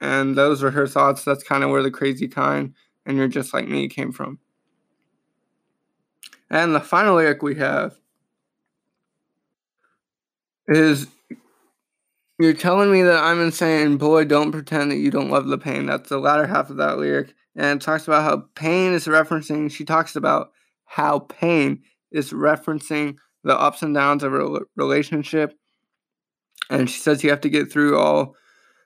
And 0.00 0.36
those 0.36 0.62
are 0.62 0.70
her 0.70 0.86
thoughts. 0.86 1.24
That's 1.24 1.42
kind 1.42 1.64
of 1.64 1.70
where 1.70 1.82
the 1.82 1.90
crazy 1.90 2.28
kind 2.28 2.74
and 3.06 3.16
you're 3.16 3.28
just 3.28 3.52
like 3.52 3.68
me 3.68 3.88
came 3.88 4.12
from. 4.12 4.38
And 6.50 6.74
the 6.74 6.80
final 6.80 7.16
lyric 7.16 7.42
we 7.42 7.56
have 7.56 7.98
is 10.68 11.06
You're 12.38 12.52
telling 12.52 12.90
me 12.90 13.02
that 13.02 13.22
I'm 13.22 13.40
insane. 13.40 13.96
Boy, 13.96 14.24
don't 14.24 14.50
pretend 14.50 14.90
that 14.90 14.96
you 14.96 15.10
don't 15.10 15.30
love 15.30 15.46
the 15.46 15.58
pain. 15.58 15.86
That's 15.86 16.08
the 16.08 16.18
latter 16.18 16.46
half 16.46 16.68
of 16.68 16.76
that 16.78 16.98
lyric. 16.98 17.32
And 17.54 17.80
it 17.80 17.84
talks 17.84 18.08
about 18.08 18.24
how 18.24 18.48
pain 18.56 18.92
is 18.92 19.06
referencing, 19.06 19.70
she 19.70 19.84
talks 19.84 20.16
about 20.16 20.50
how 20.84 21.20
pain 21.20 21.82
is 22.10 22.32
referencing 22.32 23.16
the 23.44 23.56
ups 23.58 23.82
and 23.82 23.94
downs 23.94 24.24
of 24.24 24.34
a 24.34 24.60
relationship. 24.74 25.56
And 26.70 26.90
she 26.90 26.98
says 26.98 27.22
you 27.22 27.30
have 27.30 27.42
to 27.42 27.50
get 27.50 27.70
through 27.70 27.98
all 27.98 28.34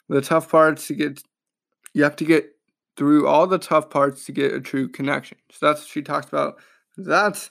the 0.09 0.21
tough 0.21 0.51
parts 0.51 0.87
to 0.89 0.95
get, 0.95 1.23
you 1.95 2.03
have 2.03 2.17
to 2.17 2.25
get 2.25 2.51
through 2.97 3.27
all 3.27 3.47
the 3.47 3.59
tough 3.59 3.89
parts 3.89 4.27
to 4.27 4.33
get 4.33 4.53
a 4.53 4.61
true 4.61 4.89
connection. 4.89 5.39
So 5.53 5.67
that's 5.67 5.81
what 5.81 5.89
she 5.89 6.03
talks 6.03 6.29
about. 6.29 6.59
That's 6.99 7.51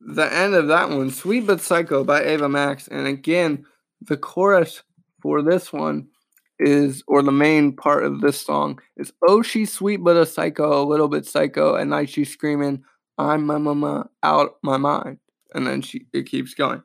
the 0.00 0.30
end 0.30 0.54
of 0.54 0.68
that 0.68 0.90
one. 0.90 1.10
Sweet 1.10 1.46
But 1.46 1.60
Psycho 1.60 2.04
by 2.04 2.22
Ava 2.24 2.48
Max. 2.48 2.88
And 2.88 3.06
again, 3.06 3.64
the 4.02 4.16
chorus 4.16 4.82
for 5.22 5.42
this 5.42 5.72
one 5.72 6.08
is, 6.58 7.02
or 7.06 7.22
the 7.22 7.32
main 7.32 7.74
part 7.74 8.04
of 8.04 8.20
this 8.20 8.40
song 8.40 8.80
is, 8.96 9.12
Oh, 9.26 9.42
she's 9.42 9.72
sweet 9.72 9.98
but 9.98 10.16
a 10.16 10.26
psycho, 10.26 10.82
a 10.82 10.84
little 10.84 11.08
bit 11.08 11.26
psycho. 11.26 11.76
At 11.76 11.86
night 11.86 12.10
she's 12.10 12.32
screaming, 12.32 12.84
I'm 13.18 13.46
my 13.46 13.58
mama 13.58 14.08
out 14.22 14.56
my 14.62 14.76
mind. 14.76 15.18
And 15.54 15.66
then 15.66 15.82
she 15.82 16.06
it 16.12 16.26
keeps 16.26 16.54
going. 16.54 16.82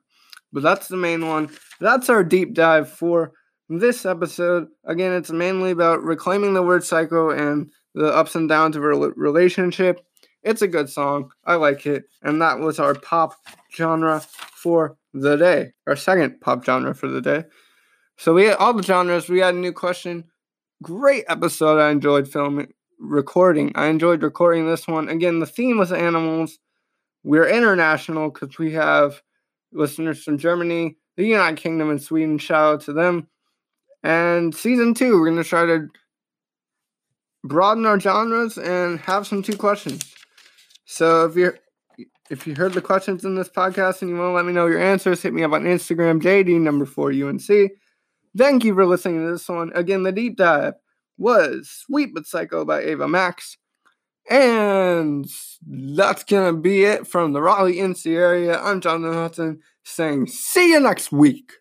But 0.52 0.63
that's 0.63 0.88
the 0.88 0.98
main 0.98 1.28
one. 1.28 1.50
That's 1.80 2.10
our 2.10 2.24
deep 2.24 2.54
dive 2.54 2.89
for 2.89 3.34
this 3.69 4.06
episode. 4.06 4.67
Again, 4.86 5.12
it's 5.13 5.32
mainly 5.32 5.71
about 5.71 6.04
reclaiming 6.04 6.54
the 6.54 6.63
word 6.63 6.84
psycho 6.84 7.30
and 7.30 7.69
the 7.93 8.08
ups 8.08 8.36
and 8.36 8.48
downs 8.48 8.76
of 8.76 8.84
a 8.84 8.88
relationship. 8.88 10.02
It's 10.43 10.62
a 10.62 10.67
good 10.67 10.89
song. 10.89 11.32
I 11.45 11.56
like 11.56 11.86
it. 11.86 12.06
And 12.21 12.41
that 12.41 12.60
was 12.60 12.80
our 12.80 12.93
pop 12.93 13.34
genre 13.76 14.21
for 14.54 14.98
the 15.13 15.36
day, 15.36 15.74
our 15.88 15.95
second 15.95 16.39
pop 16.41 16.63
genre 16.63 16.93
for 16.93 17.08
the 17.08 17.21
day. 17.21 17.43
So 18.17 18.34
we 18.34 18.45
had 18.45 18.58
all 18.58 18.73
the 18.73 18.84
genres. 18.84 19.30
We 19.30 19.39
had 19.39 19.56
a 19.56 19.58
new 19.58 19.73
question. 19.73 20.25
Great 20.82 21.25
episode. 21.28 21.80
I 21.80 21.91
enjoyed 21.91 22.28
filming, 22.28 22.73
recording. 22.99 23.71
I 23.75 23.88
enjoyed 23.88 24.23
recording 24.23 24.67
this 24.67 24.88
one. 24.88 25.10
Again, 25.10 25.39
the 25.39 25.45
theme 25.45 25.78
was 25.78 25.91
animals. 25.91 26.60
We're 27.23 27.47
international 27.47 28.30
because 28.30 28.58
we 28.58 28.73
have 28.73 29.21
listeners 29.71 30.23
from 30.23 30.38
Germany, 30.38 30.97
the 31.17 31.25
United 31.25 31.58
Kingdom, 31.58 31.89
and 31.89 32.01
Sweden. 32.01 32.38
Shout 32.38 32.73
out 32.73 32.82
to 32.82 32.93
them. 32.93 33.28
And 34.04 34.54
season 34.54 34.93
two, 34.93 35.19
we're 35.19 35.32
going 35.32 35.41
to 35.41 35.49
try 35.49 35.65
to 35.65 35.88
broaden 37.43 37.86
our 37.86 37.99
genres 37.99 38.58
and 38.58 38.99
have 38.99 39.28
some 39.28 39.41
two 39.41 39.58
questions. 39.58 40.13
So 40.86 41.25
if 41.25 41.36
you're 41.36 41.58
if 42.30 42.47
you 42.47 42.56
heard 42.56 42.73
the 42.73 42.82
questions 42.82 43.23
in 43.23 43.36
this 43.36 43.49
podcast 43.49 44.01
and 44.01 44.10
you 44.10 44.17
want 44.17 44.30
to 44.30 44.34
let 44.34 44.45
me 44.45 44.54
know 44.54 44.65
your 44.65 44.82
answers, 44.82 45.21
hit 45.21 45.34
me 45.34 45.43
up 45.43 45.51
on 45.51 45.63
Instagram, 45.63 46.21
JD 46.21 46.60
number 46.60 46.86
four 46.86 47.12
UNC. 47.12 47.71
Thank 48.38 48.65
you 48.65 48.74
for 48.74 48.86
listening 48.86 49.26
to 49.26 49.32
this 49.32 49.48
one. 49.48 49.72
Again, 49.76 50.03
the 50.03 50.12
deep 50.12 50.36
dive 50.36 50.74
was 51.18 51.70
Sweet 51.70 52.14
But 52.14 52.26
Psycho 52.26 52.66
by 52.66 52.82
Ava 52.82 53.07
Max. 53.07 53.57
And 54.30 55.26
that's 55.66 56.24
going 56.24 56.53
to 56.53 56.59
be 56.59 56.84
it 56.84 57.07
from 57.07 57.34
the 57.34 57.41
Raleigh 57.41 57.76
NC 57.76 58.16
area. 58.16 58.59
I'm 58.59 58.82
Jonathan 58.82 59.14
Hudson 59.14 59.59
saying 59.84 60.28
see 60.28 60.72
you 60.72 60.80
next 60.80 61.12
week. 61.12 61.51